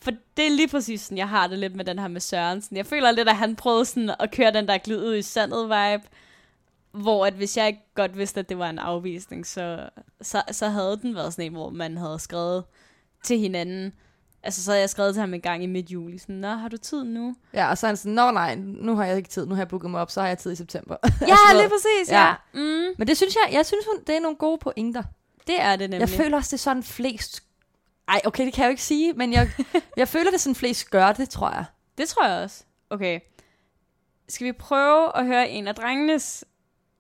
For 0.02 0.12
det 0.38 0.46
er 0.46 0.50
lige 0.50 0.68
præcis 0.68 1.02
sådan, 1.02 1.18
jeg 1.18 1.30
har 1.30 1.48
det 1.48 1.60
lidt 1.60 1.76
med 1.76 1.86
den 1.86 2.00
her 2.00 2.08
med 2.08 2.22
Sørensen. 2.22 2.78
Jeg 2.78 2.86
føler 2.86 3.12
lidt, 3.12 3.30
at 3.30 3.36
han 3.36 3.56
prøvede 3.56 3.86
sådan 3.86 4.12
at 4.20 4.32
køre 4.32 4.52
den 4.52 4.68
der 4.68 4.78
glid 4.78 4.98
ud 4.98 5.16
i 5.16 5.22
sandet 5.22 5.66
vibe. 5.66 6.04
Hvor 6.94 7.26
at 7.26 7.34
hvis 7.34 7.58
jeg 7.58 7.68
ikke 7.68 7.82
godt 7.96 8.18
vidste, 8.18 8.40
at 8.40 8.50
det 8.50 8.58
var 8.58 8.70
en 8.70 8.80
afvisning, 8.80 9.48
så, 9.48 9.90
så, 10.22 10.42
så 10.52 10.68
havde 10.70 11.00
den 11.02 11.16
været 11.16 11.34
sådan 11.34 11.46
en, 11.46 11.52
hvor 11.54 11.70
man 11.70 11.98
havde 11.98 12.20
skrevet 12.20 12.64
til 13.24 13.40
hinanden. 13.40 13.94
Altså, 14.44 14.64
så 14.64 14.72
havde 14.72 14.82
jeg 14.82 14.90
skrevet 14.90 15.14
til 15.14 15.20
ham 15.22 15.34
en 15.34 15.42
gang 15.42 15.64
i 15.64 15.68
midt 15.68 15.90
juli. 15.92 16.18
Sådan, 16.18 16.36
Nå, 16.36 16.48
har 16.48 16.70
du 16.70 16.78
tid 16.78 17.04
nu? 17.04 17.36
Ja, 17.54 17.70
og 17.70 17.78
så 17.78 17.86
er 17.86 17.90
han 17.90 17.98
sådan, 17.98 18.12
nå 18.14 18.32
nej, 18.32 18.56
nu 18.56 18.96
har 18.96 19.06
jeg 19.06 19.18
ikke 19.18 19.30
tid, 19.30 19.46
nu 19.46 19.56
har 19.56 19.62
jeg 19.62 19.68
booket 19.68 19.92
mig 19.92 20.02
op, 20.02 20.12
så 20.12 20.22
har 20.22 20.28
jeg 20.28 20.38
tid 20.38 20.52
i 20.52 20.56
september. 20.56 20.96
Ja, 21.22 21.28
noget. 21.28 21.56
lige 21.58 21.70
præcis, 21.70 22.12
ja. 22.12 22.26
Ja. 22.28 22.34
Mm, 22.54 22.96
Men 22.98 23.08
det 23.08 23.18
synes 23.18 23.36
jeg, 23.36 23.54
jeg 23.54 23.66
synes, 23.66 23.86
hun, 23.86 24.04
det 24.08 24.16
er 24.16 24.20
nogle 24.20 24.38
gode 24.38 24.58
pointer. 24.58 25.04
det 25.48 25.62
er 25.62 25.76
det 25.76 25.90
nemlig. 25.90 26.00
Jeg 26.10 26.10
føler 26.10 26.38
også, 26.38 26.48
det 26.48 26.54
er 26.54 26.64
sådan 26.64 26.84
flest... 26.84 27.44
Ej, 28.08 28.22
okay, 28.26 28.46
det 28.46 28.54
kan 28.54 28.62
jeg 28.62 28.68
jo 28.68 28.72
ikke 28.72 28.84
sige, 28.84 29.14
men 29.14 29.34
jeg, 29.34 29.50
jeg 29.98 30.08
føler, 30.08 30.26
det 30.26 30.36
er 30.36 30.40
sådan 30.40 30.56
flest 30.56 30.90
gør 30.90 31.12
det, 31.12 31.30
tror 31.30 31.50
jeg. 31.50 31.66
Det 31.98 32.10
tror 32.10 32.28
jeg 32.28 32.44
også. 32.44 32.64
Okay. 32.90 33.20
Skal 34.30 34.48
vi 34.48 34.52
prøve 34.52 35.18
at 35.18 35.26
høre 35.26 35.50
en 35.50 35.68
af 35.68 35.76
drengenes 35.76 36.46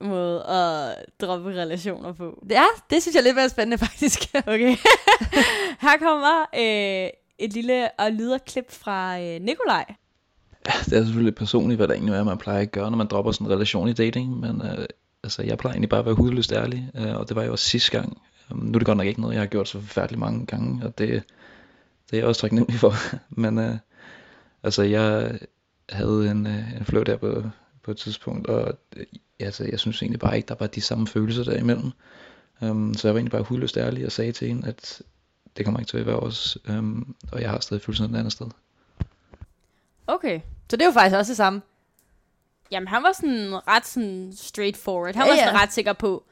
måde 0.03 0.43
at 0.43 0.95
droppe 1.21 1.49
relationer 1.49 2.13
på? 2.13 2.43
Ja, 2.49 2.65
det 2.89 3.01
synes 3.01 3.15
jeg 3.15 3.21
er 3.21 3.23
lidt 3.23 3.35
mere 3.35 3.49
spændende, 3.49 3.77
faktisk. 3.77 4.19
Okay. 4.47 4.75
Her 5.85 5.97
kommer 5.99 6.41
øh, 6.55 7.09
et 7.39 7.53
lille 7.53 7.99
og 7.99 8.11
lyder 8.11 8.37
klip 8.37 8.71
fra 8.71 9.19
øh, 9.19 9.41
Nikolaj. 9.41 9.85
Det 10.65 10.93
er 10.93 11.03
selvfølgelig 11.03 11.35
personligt, 11.35 11.77
hvad 11.77 11.87
der 11.87 11.93
egentlig 11.93 12.15
er, 12.15 12.23
man 12.23 12.37
plejer 12.37 12.61
at 12.61 12.71
gøre, 12.71 12.91
når 12.91 12.97
man 12.97 13.07
dropper 13.07 13.31
sådan 13.31 13.47
en 13.47 13.53
relation 13.53 13.87
i 13.87 13.93
dating, 13.93 14.39
men 14.39 14.61
øh, 14.61 14.85
altså, 15.23 15.43
jeg 15.43 15.57
plejer 15.57 15.73
egentlig 15.73 15.89
bare 15.89 15.99
at 15.99 16.05
være 16.05 16.15
hudløst 16.15 16.51
ærlig, 16.51 16.91
øh, 16.95 17.15
og 17.15 17.29
det 17.29 17.35
var 17.35 17.43
jo 17.43 17.51
også 17.51 17.65
sidste 17.65 17.91
gang. 17.91 18.17
Um, 18.51 18.57
nu 18.57 18.73
er 18.73 18.79
det 18.79 18.85
godt 18.85 18.97
nok 18.97 19.07
ikke 19.07 19.21
noget, 19.21 19.33
jeg 19.33 19.41
har 19.41 19.47
gjort 19.47 19.67
så 19.67 19.81
forfærdeligt 19.81 20.19
mange 20.19 20.45
gange, 20.45 20.85
og 20.85 20.97
det, 20.97 21.23
det 22.09 22.13
er 22.13 22.17
jeg 22.17 22.25
også 22.25 22.41
taknemmelig 22.41 22.79
for. 22.79 22.93
men 23.41 23.59
øh, 23.59 23.75
altså, 24.63 24.83
jeg 24.83 25.39
havde 25.89 26.31
en, 26.31 26.47
øh, 26.47 26.77
en 26.77 26.85
fløj 26.85 27.03
der 27.03 27.17
på, 27.17 27.43
på 27.83 27.91
et 27.91 27.97
tidspunkt, 27.97 28.47
og 28.47 28.77
øh, 28.95 29.05
altså, 29.39 29.63
jeg 29.63 29.79
synes 29.79 30.01
egentlig 30.01 30.19
bare 30.19 30.37
ikke, 30.37 30.47
der 30.47 30.55
var 30.59 30.67
de 30.67 30.81
samme 30.81 31.07
følelser 31.07 31.43
derimellem. 31.43 31.91
Um, 32.61 32.93
så 32.93 33.07
jeg 33.07 33.13
var 33.13 33.19
egentlig 33.19 33.31
bare 33.31 33.41
hudløst 33.41 33.77
ærlig 33.77 34.05
og 34.05 34.11
sagde 34.11 34.31
til 34.31 34.47
hende, 34.47 34.67
at 34.67 35.01
det 35.57 35.65
kommer 35.65 35.79
ikke 35.79 35.89
til 35.89 35.97
at 35.97 36.05
være 36.05 36.19
os, 36.19 36.57
um, 36.69 37.15
og 37.31 37.41
jeg 37.41 37.49
har 37.49 37.59
stadig 37.59 37.83
følelserne 37.83 38.13
et 38.13 38.19
andet 38.19 38.33
sted. 38.33 38.47
Okay. 40.07 40.39
Så 40.69 40.77
det 40.77 40.81
er 40.81 40.85
jo 40.85 40.91
faktisk 40.91 41.17
også 41.17 41.29
det 41.29 41.37
samme. 41.37 41.61
Jamen, 42.71 42.87
han 42.87 43.03
var 43.03 43.11
sådan 43.11 43.67
ret 43.67 43.87
sådan 43.87 44.33
straightforward. 44.35 45.15
Han 45.15 45.25
Ja, 45.25 45.31
var 45.31 45.37
sådan 45.37 45.55
ja. 45.55 45.61
ret 45.61 45.73
sikker 45.73 45.93
på, 45.93 46.23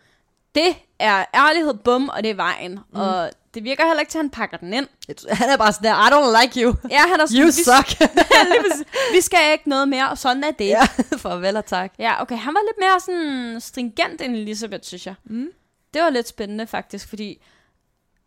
det 0.56 0.76
er 1.00 1.26
ærlighed, 1.34 1.74
bum, 1.74 2.10
og 2.10 2.24
det 2.24 2.32
er 2.32 2.36
vejen. 2.36 2.72
Mm. 2.72 3.00
Og 3.00 3.32
det 3.54 3.64
virker 3.64 3.86
heller 3.86 4.00
ikke 4.00 4.12
til, 4.12 4.18
at 4.18 4.24
han 4.24 4.30
pakker 4.30 4.58
den 4.58 4.74
ind. 4.74 4.88
Han 5.32 5.50
er 5.50 5.58
bare 5.58 5.74
sådan 5.74 5.90
der, 5.92 6.08
I 6.08 6.12
don't 6.12 6.42
like 6.42 6.62
you. 6.62 6.76
Ja, 6.90 7.00
han 7.00 7.20
er 7.20 7.26
sådan, 7.26 7.42
You 7.42 7.46
vi, 7.46 7.52
suck. 7.52 8.12
vi 9.16 9.22
skal 9.22 9.52
ikke 9.52 9.70
noget 9.70 9.90
mere, 9.90 10.10
og 10.10 10.18
sådan 10.18 10.44
er 10.44 10.52
det. 10.52 10.68
ja, 10.68 10.86
farvel 11.24 11.58
og 11.58 11.66
tak. 11.66 11.94
Ja, 12.00 12.22
okay. 12.22 12.38
Han 12.38 12.54
var 12.54 12.62
lidt 12.68 12.78
mere 12.80 13.00
sådan 13.00 13.62
stringent 13.62 14.22
end 14.22 14.36
Elisabeth, 14.36 14.84
synes 14.84 15.06
jeg. 15.06 15.16
Mm. 15.24 15.48
Det 15.94 16.02
var 16.02 16.10
lidt 16.10 16.28
spændende 16.28 16.68
faktisk, 16.68 17.10
fordi 17.10 17.42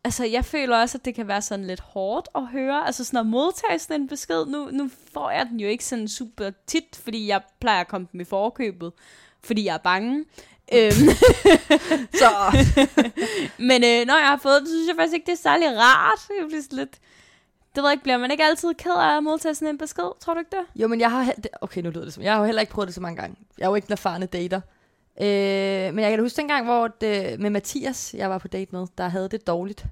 altså, 0.04 0.24
jeg 0.24 0.44
føler 0.44 0.76
også, 0.76 0.98
at 0.98 1.04
det 1.04 1.14
kan 1.14 1.28
være 1.28 1.42
sådan 1.42 1.66
lidt 1.66 1.80
hårdt 1.80 2.28
at 2.34 2.46
høre. 2.46 2.86
Altså 2.86 3.04
sådan 3.04 3.20
at 3.20 3.26
modtage 3.26 3.78
sådan 3.78 4.00
en 4.00 4.08
besked. 4.08 4.46
Nu, 4.46 4.68
nu 4.72 4.90
får 5.12 5.30
jeg 5.30 5.46
den 5.46 5.60
jo 5.60 5.68
ikke 5.68 5.84
sådan 5.84 6.08
super 6.08 6.50
tit, 6.66 7.00
fordi 7.04 7.26
jeg 7.26 7.42
plejer 7.60 7.80
at 7.80 7.88
komme 7.88 8.06
dem 8.12 8.20
i 8.20 8.24
forkøbet, 8.24 8.92
fordi 9.44 9.64
jeg 9.64 9.74
er 9.74 9.78
bange. 9.78 10.24
Øhm, 10.72 10.92
Så, 12.22 12.30
men 13.68 13.84
øh, 13.84 14.06
når 14.06 14.18
jeg 14.18 14.28
har 14.28 14.40
fået 14.42 14.60
det, 14.60 14.68
synes 14.68 14.88
jeg 14.88 14.96
faktisk 14.96 15.14
ikke, 15.14 15.26
det 15.26 15.32
er 15.32 15.42
særlig 15.42 15.68
rart. 15.78 16.18
Jeg 16.40 16.46
bliver 16.48 16.62
sådan 16.62 16.78
lidt... 16.78 16.98
Det 17.74 17.82
ved 17.82 17.90
jeg 17.90 17.92
ikke, 17.92 18.02
bliver 18.02 18.18
man 18.18 18.30
ikke 18.30 18.44
altid 18.44 18.74
ked 18.74 18.92
af 18.92 19.16
at 19.16 19.22
modtage 19.22 19.54
sådan 19.54 19.68
en 19.68 19.78
besked? 19.78 20.20
Tror 20.20 20.34
du 20.34 20.40
ikke 20.40 20.56
det? 20.56 20.82
jo, 20.82 20.88
men 20.88 21.00
jeg 21.00 21.10
har... 21.10 21.32
Okay, 21.60 21.82
nu 21.82 21.90
lyder 21.90 22.04
det 22.04 22.14
som... 22.14 22.22
Jeg 22.22 22.32
har 22.32 22.38
jo 22.40 22.44
heller 22.46 22.60
ikke 22.60 22.72
prøvet 22.72 22.86
det 22.86 22.94
så 22.94 23.00
mange 23.00 23.16
gange. 23.16 23.36
Jeg 23.58 23.64
er 23.64 23.68
jo 23.68 23.74
ikke 23.74 23.86
en 23.86 23.92
erfarne 23.92 24.26
dater. 24.26 24.60
Øh, 25.20 25.94
men 25.94 25.98
jeg 25.98 26.10
kan 26.10 26.18
da 26.18 26.22
huske 26.22 26.36
dengang, 26.36 26.64
hvor 26.64 26.88
det, 26.88 27.40
med 27.40 27.50
Mathias, 27.50 28.14
jeg 28.14 28.30
var 28.30 28.38
på 28.38 28.48
date 28.48 28.72
med, 28.72 28.86
der 28.98 29.08
havde 29.08 29.28
det 29.28 29.46
dårligt. 29.46 29.86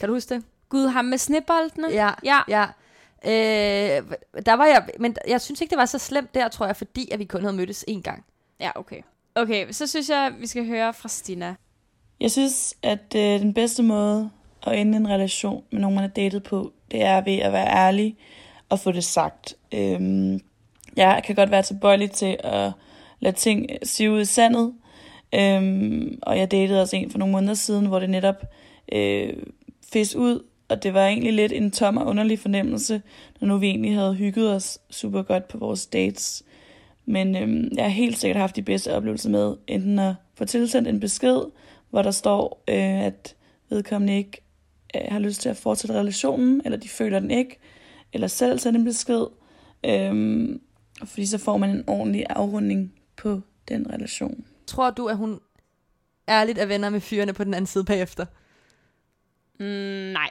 Kan 0.00 0.08
du 0.08 0.14
huske 0.14 0.34
det? 0.34 0.44
Gud, 0.68 0.86
ham 0.86 1.04
med 1.04 1.18
snibboldene? 1.18 1.88
Ja. 1.88 2.10
Ja. 2.24 2.40
Ja. 2.48 2.66
Øh, 3.24 4.02
der 4.46 4.52
var 4.52 4.66
jeg, 4.66 4.88
men 4.98 5.16
jeg 5.28 5.40
synes 5.40 5.60
ikke, 5.60 5.70
det 5.70 5.78
var 5.78 5.86
så 5.86 5.98
slemt 5.98 6.34
der, 6.34 6.48
tror 6.48 6.66
jeg, 6.66 6.76
fordi 6.76 7.10
at 7.10 7.18
vi 7.18 7.24
kun 7.24 7.40
havde 7.40 7.56
mødtes 7.56 7.84
én 7.90 8.00
gang. 8.00 8.24
Ja, 8.60 8.70
okay. 8.74 9.02
Okay, 9.34 9.66
så 9.70 9.86
synes 9.86 10.08
jeg, 10.08 10.32
vi 10.38 10.46
skal 10.46 10.66
høre 10.66 10.94
fra 10.94 11.08
Stina. 11.08 11.54
Jeg 12.20 12.30
synes, 12.30 12.74
at 12.82 13.14
øh, 13.16 13.40
den 13.40 13.54
bedste 13.54 13.82
måde 13.82 14.30
at 14.66 14.78
ende 14.78 14.98
en 14.98 15.08
relation 15.08 15.64
med 15.70 15.80
nogen, 15.80 15.94
man 15.94 16.02
har 16.02 16.08
datet 16.08 16.42
på, 16.42 16.72
det 16.90 17.02
er 17.02 17.20
ved 17.20 17.38
at 17.38 17.52
være 17.52 17.66
ærlig 17.66 18.16
og 18.68 18.78
få 18.78 18.92
det 18.92 19.04
sagt. 19.04 19.54
Øhm, 19.74 20.40
jeg 20.96 21.22
kan 21.24 21.34
godt 21.34 21.50
være 21.50 21.62
tilbøjelig 21.62 22.10
til 22.10 22.36
at 22.40 22.72
lade 23.20 23.36
ting 23.36 23.66
sive 23.82 24.12
ud 24.12 24.20
i 24.20 24.24
sandet, 24.24 24.74
øhm, 25.34 26.18
og 26.22 26.38
jeg 26.38 26.50
datede 26.50 26.82
også 26.82 26.96
en 26.96 27.10
for 27.10 27.18
nogle 27.18 27.32
måneder 27.32 27.54
siden, 27.54 27.86
hvor 27.86 27.98
det 27.98 28.10
netop 28.10 28.44
øh, 28.92 29.32
fes 29.92 30.16
ud, 30.16 30.44
og 30.68 30.82
det 30.82 30.94
var 30.94 31.06
egentlig 31.06 31.32
lidt 31.32 31.52
en 31.52 31.70
tom 31.70 31.96
og 31.96 32.06
underlig 32.06 32.38
fornemmelse, 32.38 33.02
når 33.40 33.48
nu 33.48 33.56
vi 33.56 33.66
egentlig 33.68 33.94
havde 33.94 34.14
hygget 34.14 34.54
os 34.54 34.78
super 34.90 35.22
godt 35.22 35.48
på 35.48 35.58
vores 35.58 35.86
dates. 35.86 36.42
Men 37.06 37.36
øhm, 37.36 37.68
jeg 37.76 37.84
har 37.84 37.90
helt 37.90 38.18
sikkert 38.18 38.40
haft 38.40 38.56
de 38.56 38.62
bedste 38.62 38.94
oplevelser 38.94 39.30
med 39.30 39.56
enten 39.66 39.98
at 39.98 40.14
få 40.34 40.44
tilsendt 40.44 40.88
en 40.88 41.00
besked, 41.00 41.40
hvor 41.90 42.02
der 42.02 42.10
står, 42.10 42.64
øh, 42.68 43.02
at 43.04 43.36
vedkommende 43.70 44.16
ikke 44.16 44.42
øh, 44.96 45.02
har 45.08 45.18
lyst 45.18 45.40
til 45.40 45.48
at 45.48 45.56
fortsætte 45.56 45.94
relationen, 45.94 46.62
eller 46.64 46.78
de 46.78 46.88
føler 46.88 47.20
den 47.20 47.30
ikke, 47.30 47.58
eller 48.12 48.26
selv 48.26 48.58
sende 48.58 48.78
en 48.78 48.84
besked. 48.84 49.26
Øhm, 49.84 50.60
fordi 51.04 51.26
så 51.26 51.38
får 51.38 51.56
man 51.56 51.70
en 51.70 51.84
ordentlig 51.86 52.26
afrunding 52.30 52.92
på 53.16 53.40
den 53.68 53.90
relation. 53.90 54.44
Tror 54.66 54.90
du, 54.90 55.06
at 55.06 55.16
hun 55.16 55.40
ærligt 56.28 56.58
er 56.58 56.66
venner 56.66 56.90
med 56.90 57.00
fyrene 57.00 57.32
på 57.32 57.44
den 57.44 57.54
anden 57.54 57.66
side 57.66 57.84
bagefter? 57.84 58.26
Mm, 59.60 59.66
nej. 60.12 60.30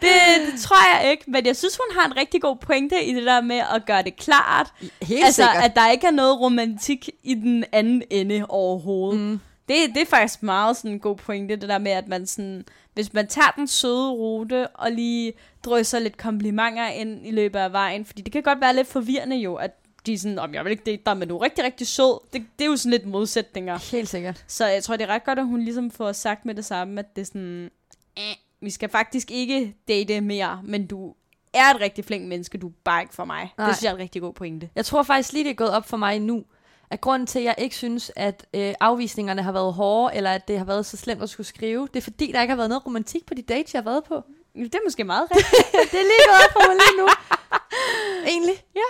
Det, 0.00 0.12
det 0.46 0.60
tror 0.60 1.00
jeg 1.00 1.10
ikke, 1.10 1.24
men 1.26 1.46
jeg 1.46 1.56
synes, 1.56 1.76
hun 1.76 1.96
har 1.98 2.06
en 2.06 2.16
rigtig 2.16 2.42
god 2.42 2.56
pointe 2.56 3.04
i 3.04 3.14
det 3.14 3.26
der 3.26 3.40
med 3.40 3.62
at 3.74 3.86
gøre 3.86 4.02
det 4.02 4.16
klart. 4.16 4.72
Helt 5.02 5.24
altså, 5.24 5.42
sikkert. 5.42 5.64
at 5.64 5.76
der 5.76 5.90
ikke 5.90 6.06
er 6.06 6.10
noget 6.10 6.40
romantik 6.40 7.08
i 7.22 7.34
den 7.34 7.64
anden 7.72 8.02
ende 8.10 8.46
overhovedet. 8.48 9.20
Mm. 9.20 9.40
Det, 9.68 9.76
det 9.94 10.02
er 10.02 10.06
faktisk 10.06 10.42
meget 10.42 10.76
sådan 10.76 10.90
en 10.90 11.00
god 11.00 11.16
pointe, 11.16 11.56
det 11.56 11.68
der 11.68 11.78
med, 11.78 11.92
at 11.92 12.08
man 12.08 12.26
sådan, 12.26 12.64
hvis 12.94 13.12
man 13.12 13.26
tager 13.26 13.50
den 13.56 13.68
søde 13.68 14.10
rute, 14.10 14.66
og 14.68 14.90
lige 14.90 15.32
drysser 15.64 15.98
lidt 15.98 16.16
komplimenter 16.16 16.88
ind 16.88 17.26
i 17.26 17.30
løbet 17.30 17.58
af 17.58 17.72
vejen, 17.72 18.04
fordi 18.04 18.22
det 18.22 18.32
kan 18.32 18.42
godt 18.42 18.60
være 18.60 18.76
lidt 18.76 18.88
forvirrende 18.88 19.36
jo, 19.36 19.54
at 19.54 19.70
de 20.06 20.12
er 20.12 20.18
sådan, 20.18 20.38
om 20.38 20.54
jeg 20.54 20.64
vil 20.64 20.70
ikke 20.70 20.84
date 20.84 21.02
dig, 21.06 21.16
men 21.16 21.28
du 21.28 21.36
er 21.36 21.42
rigtig, 21.42 21.64
rigtig 21.64 21.86
sød. 21.86 22.20
Det, 22.32 22.46
det 22.58 22.64
er 22.64 22.68
jo 22.68 22.76
sådan 22.76 22.90
lidt 22.90 23.06
modsætninger. 23.06 23.90
Helt 23.92 24.08
sikkert. 24.08 24.44
Så 24.46 24.66
jeg 24.66 24.84
tror, 24.84 24.96
det 24.96 25.04
er 25.04 25.14
ret 25.14 25.24
godt, 25.24 25.38
at 25.38 25.46
hun 25.46 25.60
ligesom 25.60 25.90
får 25.90 26.12
sagt 26.12 26.44
med 26.44 26.54
det 26.54 26.64
samme, 26.64 27.00
at 27.00 27.16
det 27.16 27.22
er 27.22 27.26
sådan, 27.26 27.70
eh, 28.16 28.34
vi 28.60 28.70
skal 28.70 28.88
faktisk 28.88 29.30
ikke 29.30 29.76
date 29.88 30.20
mere, 30.20 30.60
men 30.64 30.86
du 30.86 31.14
er 31.54 31.74
et 31.74 31.80
rigtig 31.80 32.04
flink 32.04 32.28
menneske, 32.28 32.58
du 32.58 32.68
er 32.68 32.72
bare 32.84 33.02
ikke 33.02 33.14
for 33.14 33.24
mig. 33.24 33.52
Nej. 33.58 33.66
Det 33.66 33.76
synes 33.76 33.84
jeg 33.84 33.90
er 33.90 33.94
en 33.94 34.00
rigtig 34.00 34.22
god 34.22 34.32
pointe. 34.32 34.70
Jeg 34.74 34.84
tror 34.84 35.02
faktisk 35.02 35.32
lige, 35.32 35.44
det 35.44 35.50
er 35.50 35.54
gået 35.54 35.70
op 35.70 35.88
for 35.88 35.96
mig 35.96 36.20
nu, 36.20 36.44
at 36.90 37.00
grunden 37.00 37.26
til, 37.26 37.38
at 37.38 37.44
jeg 37.44 37.54
ikke 37.58 37.76
synes, 37.76 38.12
at 38.16 38.46
øh, 38.54 38.74
afvisningerne 38.80 39.42
har 39.42 39.52
været 39.52 39.72
hårde, 39.74 40.14
eller 40.16 40.30
at 40.32 40.48
det 40.48 40.58
har 40.58 40.64
været 40.64 40.86
så 40.86 40.96
slemt 40.96 41.22
at 41.22 41.30
skulle 41.30 41.46
skrive, 41.46 41.88
det 41.94 41.96
er 42.00 42.02
fordi, 42.02 42.32
der 42.32 42.40
ikke 42.42 42.50
har 42.50 42.56
været 42.56 42.68
noget 42.68 42.86
romantik 42.86 43.26
på 43.26 43.34
de 43.34 43.42
dates, 43.42 43.74
jeg 43.74 43.82
har 43.82 43.90
været 43.90 44.04
på. 44.04 44.22
Det 44.54 44.74
er 44.74 44.78
måske 44.86 45.04
meget 45.04 45.28
rigtigt. 45.30 45.72
det 45.92 45.98
er 46.00 46.04
lige 46.04 46.24
gået 46.28 46.40
op 46.46 46.52
for 46.52 46.68
mig 46.68 46.76
lige 46.76 47.00
nu. 47.02 47.08
Egentlig. 48.26 48.54
Ja. 48.74 48.80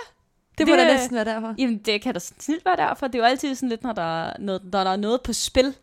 Det 0.57 0.67
må 0.67 0.73
Det- 0.75 0.79
da 0.87 0.93
næsten 0.93 1.15
være 1.15 1.25
derfor. 1.25 1.55
Jamen, 1.57 1.77
det 1.77 2.01
kan 2.01 2.13
da 2.13 2.19
snilt 2.19 2.65
være 2.65 2.75
derfor. 2.75 3.07
Det 3.07 3.15
er 3.15 3.19
jo 3.19 3.25
altid 3.25 3.55
sådan 3.55 3.69
lidt, 3.69 3.83
når 3.83 3.93
der 3.93 4.23
er 4.25 4.33
noget, 4.39 4.61
når 4.73 4.83
der 4.83 4.91
er 4.91 4.95
noget 4.95 5.21
på 5.21 5.33
spil. 5.33 5.75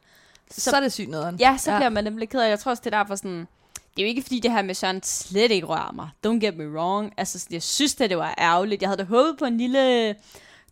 Så, 0.50 0.60
så 0.60 0.76
er 0.76 0.80
det 0.80 0.92
sygt 0.92 1.08
noget. 1.08 1.40
Ja, 1.40 1.56
så 1.58 1.70
ja. 1.72 1.78
bliver 1.78 1.88
man 1.88 2.04
nemlig 2.04 2.28
ked 2.28 2.40
af. 2.40 2.48
Jeg 2.50 2.58
tror 2.58 2.70
også, 2.70 2.80
det 2.84 2.94
er 2.94 2.98
derfor 2.98 3.14
sådan... 3.14 3.48
Det 3.74 3.98
er 3.98 4.02
jo 4.02 4.08
ikke, 4.08 4.22
fordi 4.22 4.40
det 4.40 4.52
her 4.52 4.62
med 4.62 4.74
Søren 4.74 5.02
slet 5.02 5.50
ikke 5.50 5.66
rører 5.66 5.92
mig. 5.92 6.08
Don't 6.26 6.38
get 6.46 6.56
me 6.56 6.70
wrong. 6.78 7.12
Altså, 7.16 7.38
sådan, 7.38 7.54
jeg 7.54 7.62
synes, 7.62 7.94
det, 7.94 8.10
det 8.10 8.18
var 8.18 8.34
ærgerligt. 8.38 8.82
Jeg 8.82 8.88
havde 8.88 8.98
da 8.98 9.04
håbet 9.04 9.36
på 9.38 9.44
en 9.44 9.56
lille 9.58 10.14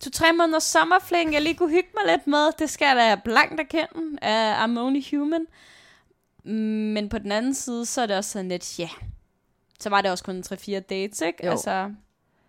to-tre 0.00 0.32
måneders 0.32 0.62
sommerfling, 0.62 1.32
jeg 1.32 1.42
lige 1.42 1.54
kunne 1.54 1.70
hygge 1.70 1.88
mig 1.94 2.16
lidt 2.16 2.26
med. 2.26 2.52
Det 2.58 2.70
skal 2.70 2.86
jeg 2.86 2.96
da 2.96 3.20
blankt 3.24 3.60
erkende. 3.60 3.88
Uh, 4.22 4.64
I'm 4.64 4.78
only 4.78 5.02
human. 5.16 5.46
Men 6.94 7.08
på 7.08 7.18
den 7.18 7.32
anden 7.32 7.54
side, 7.54 7.86
så 7.86 8.00
er 8.02 8.06
det 8.06 8.16
også 8.16 8.30
sådan 8.30 8.48
lidt, 8.48 8.78
ja. 8.78 8.82
Yeah. 8.84 8.92
Så 9.80 9.88
var 9.90 10.00
det 10.00 10.10
også 10.10 10.24
kun 10.24 10.44
3-4 10.52 10.78
dates, 10.78 11.20
ikke? 11.20 11.46
Jo. 11.46 11.50
Altså, 11.50 11.70
jeg 11.70 11.90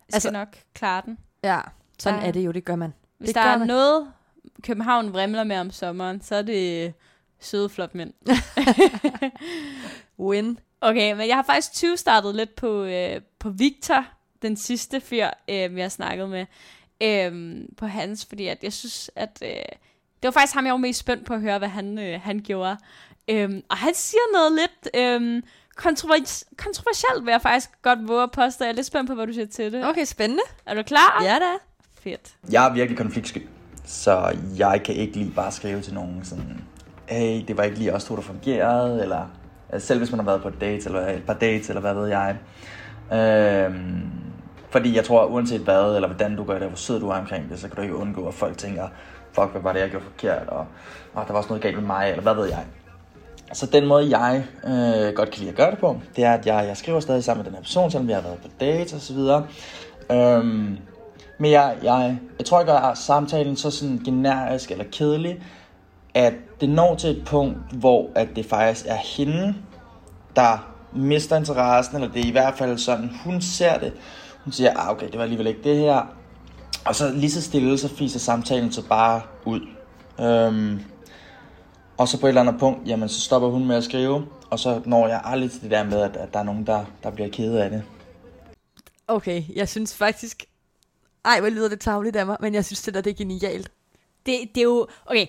skal 0.09 0.15
Altså- 0.15 0.31
nok 0.31 0.47
klare 0.73 1.01
den. 1.05 1.17
Ja. 1.43 1.59
Sådan 1.99 2.19
Ja. 2.19 2.27
er 2.27 2.31
det 2.31 2.45
jo, 2.45 2.51
det 2.51 2.65
gør 2.65 2.75
man. 2.75 2.93
Hvis 3.17 3.27
Det 3.27 3.35
der 3.35 3.41
er 3.41 3.57
man. 3.57 3.67
noget, 3.67 4.11
København 4.63 5.13
vrimler 5.13 5.43
med 5.43 5.57
om 5.59 5.71
sommeren, 5.71 6.21
så 6.21 6.35
er 6.35 6.41
det 6.41 6.93
søde 7.39 7.69
flot 7.69 7.95
mænd. 7.95 8.13
Win. 10.19 10.59
Okay, 10.81 11.13
men 11.13 11.27
jeg 11.27 11.35
har 11.35 11.43
faktisk 11.43 11.73
20 11.73 11.97
startet 11.97 12.35
lidt 12.35 12.55
på, 12.55 12.83
øh, 12.83 13.21
på 13.39 13.49
Victor, 13.49 14.05
den 14.41 14.57
sidste 14.57 15.01
fyr, 15.01 15.27
øh, 15.49 15.55
jeg 15.55 15.83
har 15.83 15.89
snakket 15.89 16.29
med, 16.29 16.45
øh, 17.01 17.61
på 17.77 17.85
hans, 17.85 18.25
fordi 18.25 18.47
at 18.47 18.63
jeg 18.63 18.73
synes, 18.73 19.11
at 19.15 19.39
øh, 19.41 19.49
det 20.21 20.23
var 20.27 20.31
faktisk 20.31 20.53
ham, 20.53 20.65
jeg 20.65 20.71
var 20.71 20.77
mest 20.77 20.99
spændt 20.99 21.25
på 21.25 21.33
at 21.33 21.41
høre, 21.41 21.57
hvad 21.57 21.67
han, 21.67 21.99
øh, 21.99 22.21
han 22.21 22.39
gjorde. 22.39 22.77
Øh, 23.27 23.61
og 23.69 23.77
han 23.77 23.93
siger 23.93 24.21
noget 24.33 24.51
lidt 24.51 24.95
øh, 24.95 25.43
kontrovers- 25.75 26.43
kontroversielt, 26.57 27.25
vil 27.25 27.31
jeg 27.31 27.41
faktisk 27.41 27.69
godt 27.81 28.07
våge 28.07 28.23
at 28.23 28.31
påstå. 28.31 28.63
Jeg 28.65 28.71
er 28.71 28.75
lidt 28.75 28.85
spændt 28.85 29.09
på, 29.09 29.15
hvad 29.15 29.27
du 29.27 29.33
siger 29.33 29.47
til 29.47 29.71
det. 29.71 29.85
Okay, 29.87 30.05
spændende. 30.05 30.43
Er 30.65 30.73
du 30.73 30.83
klar? 30.83 31.23
Ja 31.23 31.33
da. 31.35 31.53
Fedt. 32.01 32.35
Jeg 32.51 32.65
er 32.65 32.73
virkelig 32.73 32.97
konfliktsky, 32.97 33.47
så 33.85 34.37
jeg 34.57 34.81
kan 34.85 34.95
ikke 34.95 35.17
lige 35.17 35.31
bare 35.31 35.51
skrive 35.51 35.81
til 35.81 35.93
nogen 35.93 36.25
sådan, 36.25 36.63
hey, 37.09 37.43
det 37.47 37.57
var 37.57 37.63
ikke 37.63 37.77
lige 37.77 37.93
os 37.93 38.03
to, 38.03 38.15
der 38.15 38.21
fungerede, 38.21 39.01
eller 39.01 39.21
altså, 39.69 39.87
selv 39.87 39.99
hvis 39.99 40.11
man 40.11 40.19
har 40.19 40.25
været 40.25 40.41
på 40.41 40.47
et 40.47 40.61
date, 40.61 40.85
eller 40.85 41.07
et 41.07 41.23
par 41.27 41.33
dates, 41.33 41.69
eller 41.69 41.81
hvad 41.81 41.93
ved 41.93 42.07
jeg. 42.07 42.35
Øhm, 43.13 44.01
fordi 44.69 44.95
jeg 44.95 45.05
tror, 45.05 45.25
uanset 45.25 45.61
hvad, 45.61 45.95
eller 45.95 46.07
hvordan 46.07 46.35
du 46.35 46.43
gør 46.43 46.59
det, 46.59 46.67
hvor 46.67 46.77
sød 46.77 46.99
du 46.99 47.09
er 47.09 47.15
omkring 47.15 47.49
det, 47.49 47.59
så 47.59 47.67
kan 47.67 47.75
du 47.75 47.81
ikke 47.81 47.95
undgå, 47.95 48.27
at 48.27 48.33
folk 48.33 48.57
tænker, 48.57 48.87
fuck, 49.33 49.51
hvad 49.51 49.61
var 49.61 49.73
det, 49.73 49.79
jeg 49.79 49.89
gjorde 49.89 50.05
forkert, 50.05 50.47
og, 50.47 50.65
og 51.13 51.23
der 51.27 51.33
var 51.33 51.37
også 51.37 51.49
noget 51.49 51.63
galt 51.63 51.77
med 51.77 51.85
mig, 51.85 52.09
eller 52.09 52.21
hvad 52.21 52.33
ved 52.33 52.45
jeg. 52.45 52.65
Så 53.53 53.65
den 53.65 53.85
måde, 53.85 54.17
jeg 54.17 54.43
øh, 54.63 55.13
godt 55.13 55.31
kan 55.31 55.39
lide 55.39 55.49
at 55.49 55.55
gøre 55.55 55.71
det 55.71 55.79
på, 55.79 55.99
det 56.15 56.23
er, 56.23 56.33
at 56.33 56.45
jeg, 56.45 56.65
jeg 56.67 56.77
skriver 56.77 56.99
stadig 56.99 57.23
sammen 57.23 57.43
med 57.43 57.45
den 57.45 57.55
her 57.55 57.61
person, 57.61 57.91
selvom 57.91 58.07
vi 58.07 58.13
har 58.13 58.21
været 58.21 58.37
på 58.37 58.47
dates 58.59 58.93
og 58.93 59.01
så 59.01 59.13
videre. 59.13 59.45
Øhm, 60.11 60.77
men 61.37 61.51
jeg, 61.51 61.77
jeg, 61.83 62.19
jeg 62.37 62.45
tror 62.45 62.59
ikke, 62.59 62.73
at 62.73 62.97
samtalen 62.97 63.55
så 63.55 63.71
sådan 63.71 64.01
generisk 64.05 64.71
eller 64.71 64.85
kedelig, 64.91 65.43
at 66.13 66.33
det 66.61 66.69
når 66.69 66.95
til 66.95 67.09
et 67.09 67.25
punkt, 67.25 67.57
hvor 67.71 68.09
at 68.15 68.27
det 68.35 68.45
faktisk 68.45 68.85
er 68.87 68.97
hende, 69.17 69.55
der 70.35 70.75
mister 70.93 71.37
interessen, 71.37 71.95
eller 71.95 72.11
det 72.11 72.21
er 72.21 72.27
i 72.27 72.31
hvert 72.31 72.57
fald 72.57 72.77
sådan, 72.77 73.11
hun 73.23 73.41
ser 73.41 73.77
det. 73.77 73.93
Hun 74.43 74.53
siger, 74.53 74.77
ah, 74.77 74.89
okay, 74.89 75.07
det 75.07 75.17
var 75.17 75.23
alligevel 75.23 75.47
ikke 75.47 75.63
det 75.63 75.77
her. 75.77 76.15
Og 76.85 76.95
så 76.95 77.11
lige 77.11 77.31
så 77.31 77.41
stille, 77.41 77.77
så 77.77 77.95
fiser 77.95 78.19
samtalen 78.19 78.71
så 78.71 78.87
bare 78.87 79.21
ud. 79.45 79.61
Øhm, 80.19 80.79
og 81.97 82.07
så 82.07 82.19
på 82.19 82.25
et 82.27 82.29
eller 82.29 82.41
andet 82.41 82.59
punkt, 82.59 82.87
jamen 82.87 83.09
så 83.09 83.21
stopper 83.21 83.49
hun 83.49 83.65
med 83.65 83.75
at 83.75 83.83
skrive, 83.83 84.25
og 84.49 84.59
så 84.59 84.81
når 84.85 85.07
jeg 85.07 85.21
aldrig 85.23 85.51
til 85.51 85.61
det 85.61 85.71
der 85.71 85.83
med, 85.83 86.01
at, 86.01 86.17
at 86.17 86.33
der 86.33 86.39
er 86.39 86.43
nogen, 86.43 86.67
der, 86.67 86.85
der 87.03 87.11
bliver 87.11 87.29
kede 87.29 87.63
af 87.63 87.69
det. 87.69 87.83
Okay, 89.07 89.43
jeg 89.55 89.69
synes 89.69 89.95
faktisk... 89.95 90.45
Ej, 91.25 91.39
hvor 91.39 91.49
lyder 91.49 91.69
det 91.69 91.79
tavligt 91.79 92.15
af 92.15 92.25
mig, 92.25 92.37
men 92.39 92.53
jeg 92.53 92.65
synes 92.65 92.81
det 92.81 92.93
der, 92.93 93.01
det 93.01 93.11
er 93.11 93.15
genialt. 93.15 93.71
Det, 94.25 94.35
det 94.55 94.61
er 94.61 94.63
jo, 94.63 94.87
okay, 95.05 95.25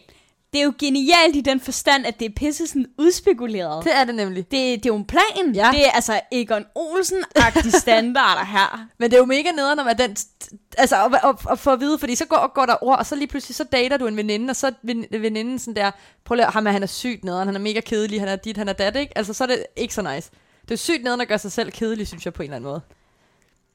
det 0.52 0.60
er 0.60 0.64
jo 0.64 0.72
genialt 0.78 1.36
i 1.36 1.40
den 1.40 1.60
forstand, 1.60 2.06
at 2.06 2.20
det 2.20 2.26
er 2.26 2.30
pisse 2.36 2.66
sådan 2.66 2.86
udspekuleret. 2.98 3.84
Det 3.84 3.96
er 3.96 4.04
det 4.04 4.14
nemlig. 4.14 4.44
Det, 4.44 4.52
det 4.52 4.86
er 4.86 4.90
jo 4.90 4.96
en 4.96 5.04
plan. 5.04 5.54
Ja. 5.54 5.70
Det 5.72 5.86
er 5.86 5.90
altså 5.90 6.20
Egon 6.32 6.64
Olsen-agtige 6.78 7.70
standarder 7.80 8.44
her. 8.44 8.84
Men 8.98 9.10
det 9.10 9.16
er 9.16 9.20
jo 9.20 9.24
mega 9.26 9.50
nederen, 9.50 9.76
når 9.76 9.84
man 9.84 9.98
den, 9.98 10.16
altså 10.78 11.04
at, 11.04 11.14
at, 11.24 11.36
at 11.50 11.58
få 11.58 11.70
at 11.70 11.80
vide, 11.80 11.98
fordi 11.98 12.14
så 12.14 12.24
går, 12.26 12.52
går 12.54 12.66
der 12.66 12.84
ord, 12.84 12.98
og 12.98 13.06
så 13.06 13.16
lige 13.16 13.26
pludselig, 13.28 13.56
så 13.56 13.64
dater 13.64 13.96
du 13.96 14.06
en 14.06 14.16
veninde, 14.16 14.50
og 14.50 14.56
så 14.56 14.66
er 14.66 14.70
ven- 14.82 15.06
veninden 15.10 15.58
sådan 15.58 15.76
der, 15.76 15.90
prøv 16.24 16.38
at- 16.38 16.52
ham 16.52 16.66
er, 16.66 16.70
han 16.70 16.82
er 16.82 16.86
sygt 16.86 17.24
nederen, 17.24 17.48
han 17.48 17.54
er 17.56 17.60
mega 17.60 17.80
kedelig, 17.80 18.20
han 18.20 18.28
er 18.28 18.36
dit, 18.36 18.56
han 18.56 18.68
er 18.68 18.72
dat, 18.72 18.96
ikke? 18.96 19.18
Altså, 19.18 19.32
så 19.32 19.44
er 19.44 19.48
det 19.48 19.64
ikke 19.76 19.94
så 19.94 20.02
nice. 20.14 20.30
Det 20.62 20.70
er 20.70 20.76
sygt 20.76 21.02
nederen 21.02 21.20
at 21.20 21.28
gøre 21.28 21.38
sig 21.38 21.52
selv 21.52 21.70
kedelig, 21.72 22.06
synes 22.08 22.24
jeg, 22.24 22.32
på 22.32 22.42
en 22.42 22.44
eller 22.48 22.56
anden 22.56 22.70
måde. 22.70 22.80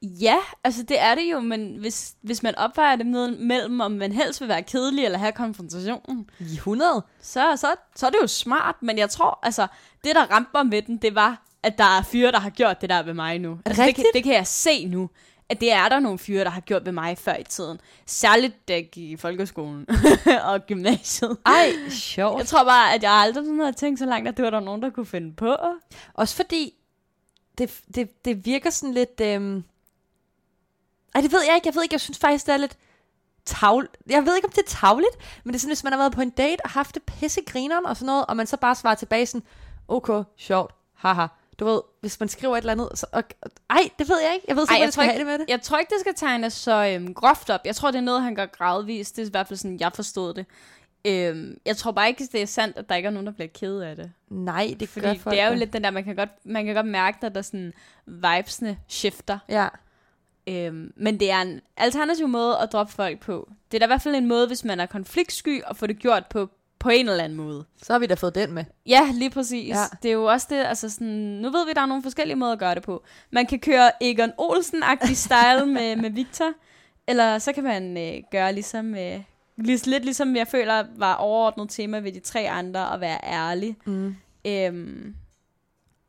Ja, 0.02 0.36
altså 0.64 0.82
det 0.82 1.00
er 1.00 1.14
det 1.14 1.30
jo, 1.32 1.40
men 1.40 1.76
hvis, 1.76 2.14
hvis 2.22 2.42
man 2.42 2.54
opvejer 2.54 2.96
det 2.96 3.06
med, 3.06 3.30
mellem, 3.30 3.80
om 3.80 3.92
man 3.92 4.12
helst 4.12 4.40
vil 4.40 4.48
være 4.48 4.62
kedelig 4.62 5.04
eller 5.04 5.18
have 5.18 5.32
konfrontationen, 5.32 6.30
I 6.38 6.54
100? 6.54 7.02
så, 7.20 7.56
så, 7.56 7.74
så 7.96 8.06
er 8.06 8.10
det 8.10 8.18
jo 8.22 8.26
smart. 8.26 8.74
Men 8.82 8.98
jeg 8.98 9.10
tror, 9.10 9.38
altså, 9.42 9.66
det 10.04 10.14
der 10.14 10.22
ramte 10.22 10.50
mig 10.54 10.66
med 10.66 10.82
den, 10.82 10.96
det 10.96 11.14
var, 11.14 11.42
at 11.62 11.78
der 11.78 11.98
er 11.98 12.02
fyre, 12.02 12.32
der 12.32 12.40
har 12.40 12.50
gjort 12.50 12.80
det 12.80 12.90
der 12.90 13.02
ved 13.02 13.14
mig 13.14 13.38
nu. 13.38 13.58
Altså, 13.64 13.82
det, 13.82 13.88
rigtigt? 13.88 14.08
det 14.14 14.24
kan 14.24 14.34
jeg 14.34 14.46
se 14.46 14.86
nu, 14.86 15.10
at 15.48 15.60
det 15.60 15.72
er 15.72 15.88
der 15.88 16.00
nogle 16.00 16.18
fyre, 16.18 16.44
der 16.44 16.50
har 16.50 16.60
gjort 16.60 16.84
ved 16.84 16.92
mig 16.92 17.18
før 17.18 17.34
i 17.34 17.44
tiden. 17.44 17.80
Særligt 18.06 18.68
da 18.68 18.72
jeg 18.72 18.88
gik 18.92 19.10
i 19.10 19.16
folkeskolen 19.16 19.86
og 20.50 20.66
gymnasiet. 20.66 21.36
Ej, 21.46 21.72
sjovt. 21.90 22.38
Jeg 22.38 22.46
tror 22.46 22.64
bare, 22.64 22.94
at 22.94 23.02
jeg 23.02 23.12
aldrig 23.12 23.44
sådan 23.44 23.60
havde 23.60 23.72
tænkt 23.72 23.98
så 23.98 24.06
langt, 24.06 24.28
at 24.28 24.36
det 24.36 24.44
var 24.44 24.50
der 24.50 24.60
nogen, 24.60 24.82
der 24.82 24.90
kunne 24.90 25.06
finde 25.06 25.34
på. 25.34 25.56
Også 26.14 26.36
fordi, 26.36 26.74
det, 27.58 27.80
det, 27.94 28.24
det 28.24 28.46
virker 28.46 28.70
sådan 28.70 28.94
lidt... 28.94 29.20
Øhm... 29.20 29.64
Ej, 31.14 31.20
det 31.20 31.32
ved 31.32 31.42
jeg 31.46 31.54
ikke. 31.54 31.66
Jeg 31.66 31.74
ved 31.74 31.82
ikke, 31.82 31.92
jeg 31.94 32.00
synes 32.00 32.18
faktisk, 32.18 32.46
det 32.46 32.52
er 32.52 32.56
lidt 32.56 32.76
tavl... 33.44 33.88
Jeg 34.10 34.26
ved 34.26 34.36
ikke, 34.36 34.46
om 34.46 34.52
det 34.52 34.62
er 34.62 34.68
tavligt, 34.68 35.16
men 35.44 35.52
det 35.52 35.58
er 35.58 35.60
sådan, 35.60 35.70
hvis 35.70 35.84
man 35.84 35.92
har 35.92 35.98
været 36.00 36.12
på 36.12 36.20
en 36.20 36.30
date 36.30 36.60
og 36.64 36.70
haft 36.70 36.94
det 36.94 37.02
pisse 37.02 37.40
grineren 37.46 37.86
og 37.86 37.96
sådan 37.96 38.06
noget, 38.06 38.26
og 38.26 38.36
man 38.36 38.46
så 38.46 38.56
bare 38.56 38.74
svarer 38.74 38.94
tilbage 38.94 39.26
sådan, 39.26 39.42
okay, 39.88 40.22
sjovt, 40.36 40.74
haha. 40.94 41.26
Du 41.58 41.64
ved, 41.64 41.80
hvis 42.00 42.20
man 42.20 42.28
skriver 42.28 42.56
et 42.56 42.60
eller 42.60 42.72
andet, 42.72 42.88
så... 42.94 43.06
Og, 43.12 43.22
ej, 43.70 43.88
det 43.98 44.08
ved 44.08 44.20
jeg 44.20 44.34
ikke. 44.34 44.44
Jeg 44.48 44.56
ved 44.56 44.62
Ej, 44.62 44.66
simpelthen, 44.66 44.82
jeg 44.84 44.92
skal 44.92 45.04
ikke- 45.04 45.18
det 45.18 45.26
med 45.26 45.38
det. 45.38 45.44
Jeg 45.50 45.62
tror 45.62 45.78
ikke, 45.78 45.90
det 45.90 46.00
skal 46.00 46.14
tegnes 46.14 46.52
så 46.52 46.86
øhm, 46.86 47.14
groft 47.14 47.50
op. 47.50 47.60
Jeg 47.64 47.76
tror, 47.76 47.90
det 47.90 47.98
er 47.98 48.02
noget, 48.02 48.22
han 48.22 48.34
gør 48.34 48.46
gradvist. 48.46 49.16
Det 49.16 49.22
er 49.22 49.26
i 49.26 49.30
hvert 49.30 49.46
fald 49.48 49.56
sådan, 49.58 49.80
jeg 49.80 49.92
forstod 49.94 50.34
det. 50.34 50.46
Øhm, 51.04 51.58
jeg 51.66 51.76
tror 51.76 51.92
bare 51.92 52.08
ikke, 52.08 52.28
det 52.32 52.42
er 52.42 52.46
sandt, 52.46 52.76
at 52.76 52.88
der 52.88 52.94
ikke 52.94 53.06
er 53.06 53.10
nogen, 53.10 53.26
der 53.26 53.32
bliver 53.32 53.48
ked 53.54 53.78
af 53.80 53.96
det. 53.96 54.12
Nej, 54.28 54.74
det 54.80 54.88
Fordi 54.88 55.06
gør 55.06 55.14
folk 55.14 55.32
det 55.34 55.40
er 55.40 55.48
jo 55.48 55.54
lidt 55.54 55.72
den 55.72 55.84
der, 55.84 55.90
man 55.90 56.04
kan 56.04 56.16
godt, 56.16 56.30
man 56.44 56.64
kan 56.66 56.74
godt 56.74 56.86
mærke, 56.86 57.26
at 57.26 57.34
der 57.34 57.42
sådan 57.42 57.72
vibesne 58.06 58.78
skifter. 58.88 59.38
Ja. 59.48 59.68
Øhm, 60.48 60.92
men 60.96 61.20
det 61.20 61.30
er 61.30 61.42
en 61.42 61.60
alternativ 61.76 62.28
måde 62.28 62.58
at 62.58 62.72
droppe 62.72 62.92
folk 62.92 63.20
på. 63.20 63.50
Det 63.70 63.76
er 63.76 63.78
da 63.78 63.84
i 63.84 63.86
hvert 63.86 64.02
fald 64.02 64.14
en 64.14 64.26
måde, 64.28 64.46
hvis 64.46 64.64
man 64.64 64.80
er 64.80 64.86
konfliktsky, 64.86 65.62
at 65.70 65.76
få 65.76 65.86
det 65.86 65.98
gjort 65.98 66.26
på, 66.26 66.50
på 66.78 66.88
en 66.88 67.08
eller 67.08 67.24
anden 67.24 67.38
måde. 67.38 67.64
Så 67.82 67.92
har 67.92 67.98
vi 67.98 68.06
da 68.06 68.14
fået 68.14 68.34
den 68.34 68.52
med. 68.52 68.64
Ja, 68.86 69.08
lige 69.12 69.30
præcis. 69.30 69.68
Ja. 69.68 69.82
Det 70.02 70.08
er 70.08 70.12
jo 70.12 70.24
også 70.24 70.46
det, 70.50 70.56
altså 70.56 70.90
sådan, 70.90 71.08
nu 71.42 71.50
ved 71.50 71.66
vi, 71.66 71.72
der 71.72 71.80
er 71.80 71.86
nogle 71.86 72.02
forskellige 72.02 72.36
måder 72.36 72.52
at 72.52 72.58
gøre 72.58 72.74
det 72.74 72.82
på. 72.82 73.02
Man 73.30 73.46
kan 73.46 73.58
køre 73.58 74.02
Egon 74.02 74.32
Olsen-agtig 74.38 75.16
style 75.26 75.66
med, 75.66 75.96
med 75.96 76.10
Victor, 76.10 76.52
eller 77.06 77.38
så 77.38 77.52
kan 77.52 77.64
man 77.64 77.98
øh, 77.98 78.22
gøre 78.30 78.52
ligesom, 78.52 78.94
øh, 78.94 79.20
lig, 79.56 79.86
lidt 79.86 80.04
ligesom 80.04 80.36
jeg 80.36 80.48
føler 80.48 80.84
var 80.96 81.14
overordnet 81.14 81.70
tema 81.70 81.98
ved 81.98 82.12
de 82.12 82.20
tre 82.20 82.50
andre, 82.50 82.94
at 82.94 83.00
være 83.00 83.18
ærlig. 83.24 83.76
Mm. 83.84 84.16
Øhm, 84.46 85.14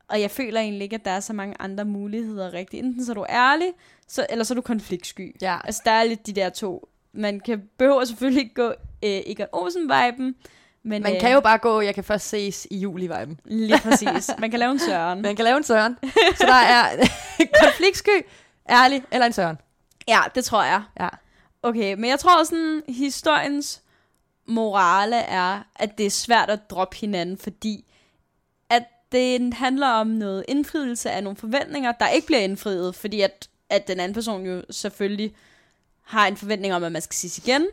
og 0.10 0.22
jeg 0.22 0.32
føler 0.32 0.62
egentlig 0.62 0.84
ikke, 0.84 0.96
at 0.96 1.06
der 1.06 1.12
er 1.12 1.20
så 1.20 1.34
mange 1.34 1.56
andre 1.60 1.86
muligheder 1.86 2.54
rigtigt. 2.54 2.86
Enten 2.86 3.06
så 3.06 3.12
er 3.12 3.13
du 3.13 3.26
ærlig, 3.30 3.67
så, 4.08 4.26
eller 4.30 4.43
så 4.46 4.54
er 4.54 4.56
du 4.56 4.62
konfliktsky. 4.62 5.36
Ja. 5.41 5.58
Altså, 5.63 5.82
der 5.86 5.91
er 5.91 6.04
lidt 6.04 6.28
de 6.28 6.34
der 6.34 6.50
to. 6.50 6.89
Man 7.13 7.39
kan, 7.39 7.63
behøver 7.78 8.06
selvfølgelig 8.06 8.41
ikke 8.43 8.56
gå 8.56 8.67
øh, 9.04 9.22
Egon 9.26 9.48
Olsen-viben, 9.52 10.36
men 10.84 11.02
Man 11.02 11.15
øh, 11.15 11.22
kan 11.22 11.32
jo 11.34 11.39
bare 11.39 11.58
gå, 11.58 11.82
jeg 11.82 11.96
kan 11.96 12.04
først 12.04 12.30
ses 12.30 12.67
i 12.72 12.78
juli-viben. 12.78 13.39
Lige 13.46 13.80
præcis. 13.89 14.32
Man 14.39 14.52
kan 14.52 14.60
lave 14.60 14.72
en 14.72 14.80
søren. 14.80 15.22
Man 15.22 15.36
kan 15.36 15.46
lave 15.46 15.58
en 15.58 15.63
søren. 15.63 15.98
Så 16.36 16.46
der 16.46 16.54
er 16.54 17.08
konfliktsky, 17.63 18.26
ærlig 18.70 19.04
eller 19.12 19.26
en 19.26 19.34
søren. 19.34 19.58
Ja, 20.08 20.20
det 20.36 20.46
tror 20.46 20.63
jeg. 20.63 20.84
Ja. 21.00 21.10
Okay, 21.63 21.93
men 21.93 22.10
jeg 22.10 22.20
tror 22.20 22.43
sådan, 22.43 22.84
historiens 22.89 23.82
morale 24.48 25.15
er, 25.15 25.63
at 25.76 25.98
det 25.98 26.06
er 26.06 26.10
svært 26.10 26.50
at 26.50 26.70
droppe 26.70 26.98
hinanden, 26.98 27.38
fordi 27.38 27.86
det 29.12 29.54
handler 29.54 29.88
om 29.88 30.08
noget 30.08 30.46
indfrielse 30.48 31.12
af 31.12 31.24
nogle 31.24 31.38
forventninger, 31.38 31.91
der 31.91 32.10
ikke 32.10 32.28
bliver 32.28 32.39
indfriet, 32.39 32.96
fordi 32.96 33.22
at, 33.22 33.50
at 33.70 33.88
den 33.88 34.00
anden 34.00 34.13
person 34.13 34.46
jo 34.46 34.63
selvfølgelig 34.70 35.36
har 36.02 36.28
en 36.28 36.38
forventning 36.38 36.74
om, 36.74 36.84
at 36.84 36.91
man 36.91 37.02
skal 37.02 37.15
ses 37.15 37.38
igen. 37.38 37.67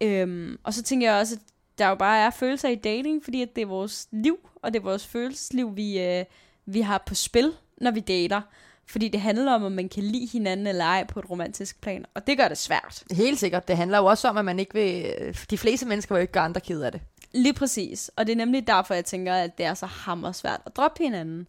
Øhm, 0.00 0.58
og 0.62 0.74
så 0.74 0.82
tænker 0.82 1.10
jeg 1.10 1.20
også, 1.20 1.34
at 1.34 1.40
der 1.78 1.88
jo 1.88 1.94
bare 1.94 2.18
er 2.18 2.30
følelser 2.30 2.68
i 2.68 2.74
dating, 2.74 3.24
fordi 3.24 3.42
at 3.42 3.56
det 3.56 3.62
er 3.62 3.66
vores 3.66 4.08
liv, 4.10 4.38
og 4.62 4.72
det 4.72 4.78
er 4.78 4.82
vores 4.82 5.06
følelsesliv, 5.06 5.76
vi, 5.76 6.00
øh, 6.00 6.24
vi 6.66 6.80
har 6.80 7.02
på 7.06 7.14
spil, 7.14 7.52
når 7.78 7.90
vi 7.90 8.00
dater. 8.00 8.40
Fordi 8.86 9.08
det 9.08 9.20
handler 9.20 9.52
om, 9.52 9.64
om 9.64 9.72
man 9.72 9.88
kan 9.88 10.02
lide 10.02 10.28
hinanden 10.32 10.66
eller 10.66 10.84
ej 10.84 11.04
på 11.04 11.18
et 11.18 11.30
romantisk 11.30 11.80
plan. 11.80 12.04
Og 12.14 12.26
det 12.26 12.38
gør 12.38 12.48
det 12.48 12.58
svært. 12.58 13.04
Helt 13.10 13.38
sikkert. 13.38 13.68
Det 13.68 13.76
handler 13.76 13.98
jo 13.98 14.04
også 14.04 14.28
om, 14.28 14.36
at 14.36 14.44
man 14.44 14.58
ikke 14.58 14.74
vil... 14.74 15.14
Øh, 15.18 15.34
de 15.50 15.58
fleste 15.58 15.86
mennesker 15.86 16.14
vil 16.14 16.20
jo 16.20 16.22
ikke 16.22 16.32
gøre 16.32 16.44
andre 16.44 16.60
ked 16.60 16.82
af 16.82 16.92
det. 16.92 17.00
Lige 17.34 17.52
præcis. 17.52 18.10
Og 18.16 18.26
det 18.26 18.32
er 18.32 18.36
nemlig 18.36 18.66
derfor, 18.66 18.94
jeg 18.94 19.04
tænker, 19.04 19.34
at 19.34 19.58
det 19.58 19.66
er 19.66 19.74
så 19.74 19.86
hammersvært 19.86 20.60
at 20.66 20.76
droppe 20.76 21.04
hinanden. 21.04 21.46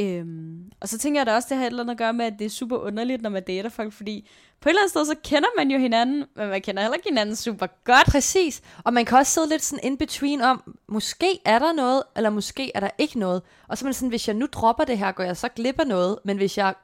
Øhm, 0.00 0.72
og 0.80 0.88
så 0.88 0.98
tænker 0.98 1.20
jeg 1.20 1.26
da 1.26 1.34
også, 1.34 1.46
det 1.50 1.56
har 1.56 1.64
et 1.64 1.70
eller 1.70 1.82
andet 1.82 1.92
at 1.92 1.98
gøre 1.98 2.12
med, 2.12 2.24
at 2.26 2.32
det 2.38 2.44
er 2.44 2.50
super 2.50 2.76
underligt, 2.76 3.22
når 3.22 3.30
man 3.30 3.42
dater 3.42 3.68
folk, 3.70 3.92
fordi 3.92 4.28
på 4.60 4.68
et 4.68 4.70
eller 4.70 4.80
andet 4.80 4.90
sted, 4.90 5.04
så 5.04 5.14
kender 5.24 5.48
man 5.56 5.70
jo 5.70 5.78
hinanden, 5.78 6.24
men 6.36 6.48
man 6.48 6.62
kender 6.62 6.82
heller 6.82 6.94
ikke 6.94 7.08
hinanden 7.08 7.36
super 7.36 7.66
godt. 7.84 8.06
Præcis. 8.06 8.62
Og 8.84 8.92
man 8.92 9.04
kan 9.04 9.18
også 9.18 9.32
sidde 9.32 9.48
lidt 9.48 9.62
sådan 9.64 9.84
in 9.84 9.96
between 9.96 10.42
om, 10.42 10.76
måske 10.88 11.40
er 11.44 11.58
der 11.58 11.72
noget, 11.72 12.02
eller 12.16 12.30
måske 12.30 12.72
er 12.74 12.80
der 12.80 12.90
ikke 12.98 13.18
noget. 13.18 13.42
Og 13.68 13.78
så 13.78 13.84
er 13.84 13.86
man 13.86 13.94
sådan, 13.94 14.08
hvis 14.08 14.28
jeg 14.28 14.36
nu 14.36 14.46
dropper 14.52 14.84
det 14.84 14.98
her, 14.98 15.12
går 15.12 15.24
jeg 15.24 15.36
så 15.36 15.48
glip 15.48 15.80
af 15.80 15.86
noget. 15.86 16.18
Men 16.24 16.36
hvis 16.36 16.58
jeg 16.58 16.74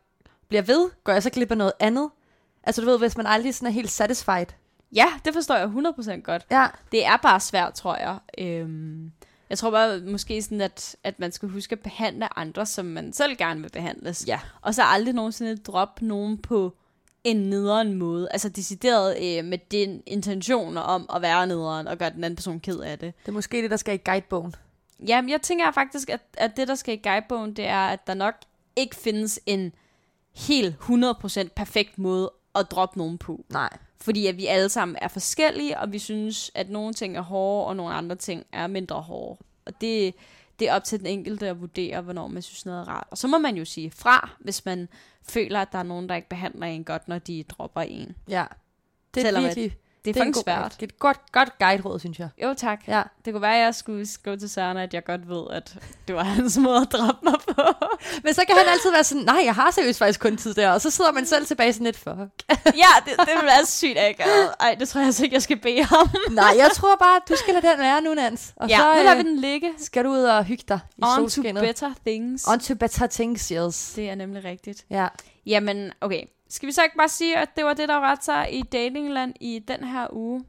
bliver 0.49 0.62
ved, 0.62 0.90
går 1.05 1.12
jeg 1.12 1.23
så 1.23 1.31
glip 1.31 1.51
af 1.51 1.57
noget 1.59 1.73
andet. 1.81 2.11
Altså 2.64 2.83
du 2.83 2.87
ved, 2.87 2.99
hvis 2.99 3.16
man 3.16 3.27
aldrig 3.27 3.55
sådan 3.55 3.68
er 3.68 3.73
helt 3.73 3.90
satisfied. 3.90 4.47
Ja, 4.92 5.07
det 5.24 5.35
forstår 5.35 5.55
jeg 5.55 5.66
100% 6.18 6.20
godt. 6.20 6.46
Ja. 6.50 6.66
Det 6.92 7.07
er 7.07 7.16
bare 7.16 7.40
svært, 7.40 7.74
tror 7.74 7.96
jeg. 7.96 8.18
Øhm, 8.38 9.12
jeg 9.50 9.59
tror 9.59 9.70
bare 9.70 10.00
måske 10.00 10.42
sådan, 10.42 10.61
at, 10.61 10.96
at 11.05 11.18
man 11.18 11.33
skal 11.33 11.48
huske 11.48 11.72
at 11.72 11.81
behandle 11.81 12.38
andre, 12.38 12.66
som 12.66 12.85
man 12.85 13.12
selv 13.12 13.37
gerne 13.37 13.61
vil 13.61 13.70
behandles. 13.70 14.24
Ja. 14.28 14.40
Og 14.61 14.74
så 14.74 14.83
aldrig 14.83 15.14
nogensinde 15.14 15.57
droppe 15.57 16.05
nogen 16.07 16.38
på 16.38 16.76
en 17.24 17.37
nederen 17.37 17.94
måde. 17.94 18.28
Altså 18.31 18.48
decideret 18.48 19.16
øh, 19.22 19.44
med 19.44 19.59
den 19.59 20.02
intention 20.07 20.76
om 20.76 21.11
at 21.14 21.22
være 21.22 21.46
nederen 21.46 21.88
og 21.88 21.98
gøre 21.98 22.11
den 22.11 22.24
anden 22.24 22.37
person 22.37 22.61
ked 22.61 22.78
af 22.78 22.98
det. 22.98 23.14
Det 23.20 23.28
er 23.28 23.33
måske 23.33 23.62
det, 23.62 23.70
der 23.70 23.76
skal 23.76 23.94
i 23.94 24.00
guidebogen. 24.05 24.55
Jamen, 25.09 25.31
jeg 25.31 25.42
tænker 25.42 25.70
faktisk, 25.70 26.11
at, 26.11 26.20
at 26.37 26.57
det, 26.57 26.68
der 26.68 26.74
skal 26.74 26.94
i 26.94 27.00
guidebogen, 27.09 27.57
det 27.57 27.66
er, 27.66 27.87
at 27.87 28.07
der 28.07 28.14
nok 28.14 28.35
ikke 28.76 28.96
findes 28.96 29.40
en 29.46 29.72
helt 30.35 30.74
100% 30.74 31.48
perfekt 31.57 31.98
måde 31.98 32.33
at 32.54 32.70
droppe 32.70 32.98
nogen 32.98 33.18
på. 33.18 33.44
Nej. 33.48 33.78
Fordi 34.00 34.26
at 34.26 34.36
vi 34.36 34.46
alle 34.46 34.68
sammen 34.68 34.96
er 35.02 35.08
forskellige, 35.08 35.78
og 35.78 35.92
vi 35.92 35.98
synes, 35.98 36.50
at 36.54 36.70
nogle 36.70 36.94
ting 36.94 37.16
er 37.16 37.20
hårde, 37.20 37.66
og 37.66 37.76
nogle 37.76 37.94
andre 37.94 38.16
ting 38.16 38.46
er 38.52 38.66
mindre 38.66 39.00
hårde. 39.02 39.38
Og 39.64 39.80
det, 39.80 40.14
det 40.58 40.68
er 40.68 40.74
op 40.74 40.84
til 40.84 40.98
den 40.98 41.06
enkelte 41.06 41.48
at 41.48 41.60
vurdere, 41.60 42.00
hvornår 42.00 42.28
man 42.28 42.42
synes 42.42 42.66
noget 42.66 42.80
er 42.80 42.88
rart. 42.88 43.06
Og 43.10 43.18
så 43.18 43.28
må 43.28 43.38
man 43.38 43.56
jo 43.56 43.64
sige 43.64 43.90
fra, 43.90 44.30
hvis 44.40 44.64
man 44.64 44.88
føler, 45.22 45.60
at 45.60 45.72
der 45.72 45.78
er 45.78 45.82
nogen, 45.82 46.08
der 46.08 46.14
ikke 46.14 46.28
behandler 46.28 46.66
en 46.66 46.84
godt, 46.84 47.08
når 47.08 47.18
de 47.18 47.42
dropper 47.42 47.80
en. 47.80 48.16
Ja. 48.28 48.44
Det 49.14 49.20
er 49.20 49.24
Selvom 49.26 49.44
at 49.44 49.48
virkelig... 49.48 49.78
Det 50.04 50.16
er 50.16 50.24
det 50.24 50.36
er 50.36 50.42
svært. 50.44 50.72
Det 50.80 50.82
er 50.82 50.86
et 50.86 50.98
godt, 50.98 51.18
godt 51.32 51.58
guide-råd, 51.58 51.98
synes 51.98 52.18
jeg. 52.18 52.28
Jo, 52.42 52.54
tak. 52.54 52.80
Ja. 52.88 53.02
Det 53.24 53.32
kunne 53.32 53.42
være, 53.42 53.56
at 53.56 53.64
jeg 53.64 53.74
skulle 53.74 54.06
skrive 54.06 54.36
til 54.36 54.50
Søren, 54.50 54.76
at 54.76 54.94
jeg 54.94 55.04
godt 55.04 55.28
ved, 55.28 55.42
at 55.50 55.76
det 56.08 56.14
var 56.16 56.22
hans 56.38 56.58
måde 56.58 56.80
at 56.80 56.92
droppe 56.92 57.20
mig 57.22 57.34
på. 57.48 57.62
Men 58.24 58.34
så 58.34 58.44
kan 58.46 58.56
han 58.56 58.66
altid 58.68 58.90
være 58.90 59.04
sådan, 59.04 59.24
nej, 59.24 59.40
jeg 59.44 59.54
har 59.54 59.70
seriøst 59.70 59.98
faktisk 59.98 60.20
kun 60.20 60.36
tid 60.36 60.54
der. 60.54 60.70
Og 60.70 60.80
så 60.80 60.90
sidder 60.90 61.12
man 61.12 61.26
selv 61.26 61.46
tilbage 61.46 61.72
sådan 61.72 61.84
lidt, 61.84 61.98
fuck. 61.98 62.14
ja, 62.82 62.92
det, 63.04 63.12
det 63.18 63.34
vil 63.40 63.44
være 63.46 63.66
sygt 63.66 63.98
akavet. 63.98 64.54
Ej, 64.60 64.76
det 64.80 64.88
tror 64.88 65.00
jeg 65.00 65.06
altså 65.06 65.24
ikke, 65.24 65.34
jeg 65.34 65.42
skal 65.42 65.56
bede 65.60 65.84
ham. 65.84 66.08
nej, 66.30 66.54
jeg 66.56 66.70
tror 66.74 66.96
bare, 66.96 67.20
du 67.28 67.36
skal 67.36 67.54
lade 67.54 67.66
den 67.66 67.78
være 67.78 68.00
nu, 68.00 68.14
Nans. 68.14 68.52
Og 68.56 68.68
ja, 68.68 68.76
så 68.76 68.82
nu 68.84 69.02
lader 69.02 69.12
øh, 69.12 69.24
vi 69.24 69.30
den 69.30 69.36
ligge. 69.40 69.72
skal 69.78 70.04
du 70.04 70.10
ud 70.10 70.22
og 70.22 70.44
hygge 70.44 70.64
dig 70.68 70.80
i 70.98 71.02
On 71.02 71.08
to 71.08 71.14
solskinnet. 71.28 71.62
better 71.62 71.90
things. 72.06 72.48
On 72.48 72.60
to 72.60 72.74
better 72.74 73.06
things, 73.06 73.48
yes. 73.48 73.92
Det 73.96 74.10
er 74.10 74.14
nemlig 74.14 74.44
rigtigt. 74.44 74.84
Ja. 74.90 75.08
Jamen, 75.46 75.92
okay. 76.00 76.22
Skal 76.52 76.66
vi 76.66 76.72
så 76.72 76.82
ikke 76.82 76.96
bare 76.96 77.08
sige, 77.08 77.38
at 77.38 77.56
det 77.56 77.64
var 77.64 77.74
det, 77.74 77.88
der 77.88 77.94
var 77.94 78.10
ret 78.10 78.24
sig 78.24 78.48
i 78.52 78.62
datingland 78.62 79.34
i 79.40 79.58
den 79.68 79.84
her 79.84 80.06
uge? 80.12 80.44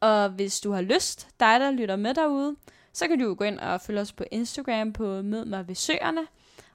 Og 0.00 0.28
hvis 0.28 0.60
du 0.60 0.72
har 0.72 0.82
lyst, 0.82 1.28
dig 1.40 1.60
der 1.60 1.70
lytter 1.70 1.96
med 1.96 2.14
derude, 2.14 2.56
så 2.92 3.08
kan 3.08 3.18
du 3.18 3.24
jo 3.24 3.34
gå 3.38 3.44
ind 3.44 3.58
og 3.58 3.80
følge 3.80 4.00
os 4.00 4.12
på 4.12 4.24
Instagram 4.30 4.92
på 4.92 5.22
Mød 5.22 5.44
mig 5.44 5.68
ved 5.68 5.74
søerne. 5.74 6.20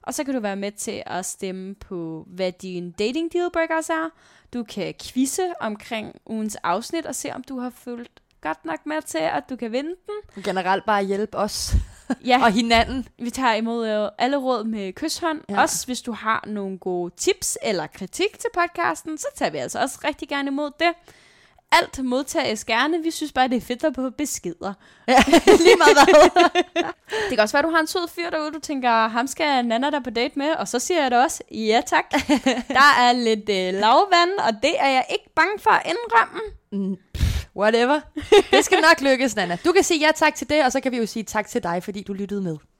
Og 0.01 0.13
så 0.13 0.23
kan 0.23 0.33
du 0.33 0.39
være 0.39 0.55
med 0.55 0.71
til 0.71 1.03
at 1.05 1.25
stemme 1.25 1.75
på, 1.75 2.27
hvad 2.27 2.51
din 2.51 2.91
dating 2.91 3.33
dealbreakers 3.33 3.89
er. 3.89 4.09
Du 4.53 4.63
kan 4.63 4.93
quizze 5.01 5.53
omkring 5.59 6.15
ugens 6.25 6.55
afsnit 6.55 7.05
og 7.05 7.15
se, 7.15 7.33
om 7.33 7.43
du 7.43 7.59
har 7.59 7.69
følt 7.69 8.21
godt 8.41 8.65
nok 8.65 8.85
med 8.85 9.01
til, 9.01 9.17
at 9.17 9.43
du 9.49 9.55
kan 9.55 9.71
vinde 9.71 9.95
den. 10.35 10.43
Generelt 10.43 10.85
bare 10.85 11.03
hjælpe 11.03 11.37
os 11.37 11.75
Ja, 12.25 12.43
og 12.43 12.51
hinanden. 12.51 13.07
vi 13.19 13.29
tager 13.29 13.53
imod 13.53 13.87
øh, 13.87 14.09
alle 14.17 14.37
råd 14.37 14.63
med 14.63 14.93
kysshånd. 14.93 15.41
Ja. 15.49 15.61
Også 15.61 15.85
hvis 15.85 16.01
du 16.01 16.11
har 16.11 16.43
nogle 16.47 16.77
gode 16.77 17.13
tips 17.17 17.57
eller 17.63 17.87
kritik 17.87 18.39
til 18.39 18.49
podcasten, 18.53 19.17
så 19.17 19.27
tager 19.35 19.51
vi 19.51 19.57
altså 19.57 19.79
også 19.79 19.99
rigtig 20.03 20.29
gerne 20.29 20.47
imod 20.47 20.71
det. 20.79 20.87
Alt 21.71 22.03
modtages 22.05 22.65
gerne. 22.65 23.03
Vi 23.03 23.11
synes 23.11 23.31
bare, 23.31 23.47
det 23.47 23.57
er 23.57 23.61
fedt 23.61 23.83
at 23.83 23.95
få 23.95 24.09
beskeder. 24.09 24.73
Ja, 25.07 25.23
lige 25.65 25.75
meget 25.77 25.97
hvad. 25.97 26.29
Det 27.29 27.37
kan 27.37 27.39
også 27.39 27.57
være, 27.57 27.63
du 27.63 27.69
har 27.69 27.79
en 27.79 27.87
sød 27.87 28.07
fyr 28.15 28.29
derude, 28.29 28.51
du 28.51 28.59
tænker, 28.59 29.07
ham 29.07 29.27
skal 29.27 29.65
Nana 29.65 29.89
der 29.89 29.99
på 29.99 30.09
date 30.09 30.39
med, 30.39 30.51
og 30.51 30.67
så 30.67 30.79
siger 30.79 31.01
jeg 31.01 31.11
det 31.11 31.23
også, 31.23 31.43
ja 31.51 31.81
tak. 31.85 32.05
Der 32.77 32.89
er 32.99 33.13
lidt 33.13 33.49
øh, 33.49 33.79
lavvand, 33.79 34.39
og 34.47 34.53
det 34.63 34.73
er 34.79 34.89
jeg 34.89 35.05
ikke 35.11 35.29
bange 35.35 35.59
for 35.59 35.71
at 35.71 35.81
indrømme. 35.85 36.41
Mm, 36.71 36.97
Whatever. 37.59 37.99
Det 38.51 38.65
skal 38.65 38.77
nok 38.81 39.01
lykkes, 39.01 39.35
Nana. 39.35 39.57
Du 39.65 39.71
kan 39.71 39.83
sige 39.83 39.99
ja 40.05 40.11
tak 40.15 40.35
til 40.35 40.49
det, 40.49 40.65
og 40.65 40.71
så 40.71 40.79
kan 40.79 40.91
vi 40.91 40.97
jo 40.97 41.05
sige 41.05 41.23
tak 41.23 41.47
til 41.47 41.63
dig, 41.63 41.83
fordi 41.83 42.03
du 42.03 42.13
lyttede 42.13 42.41
med. 42.41 42.57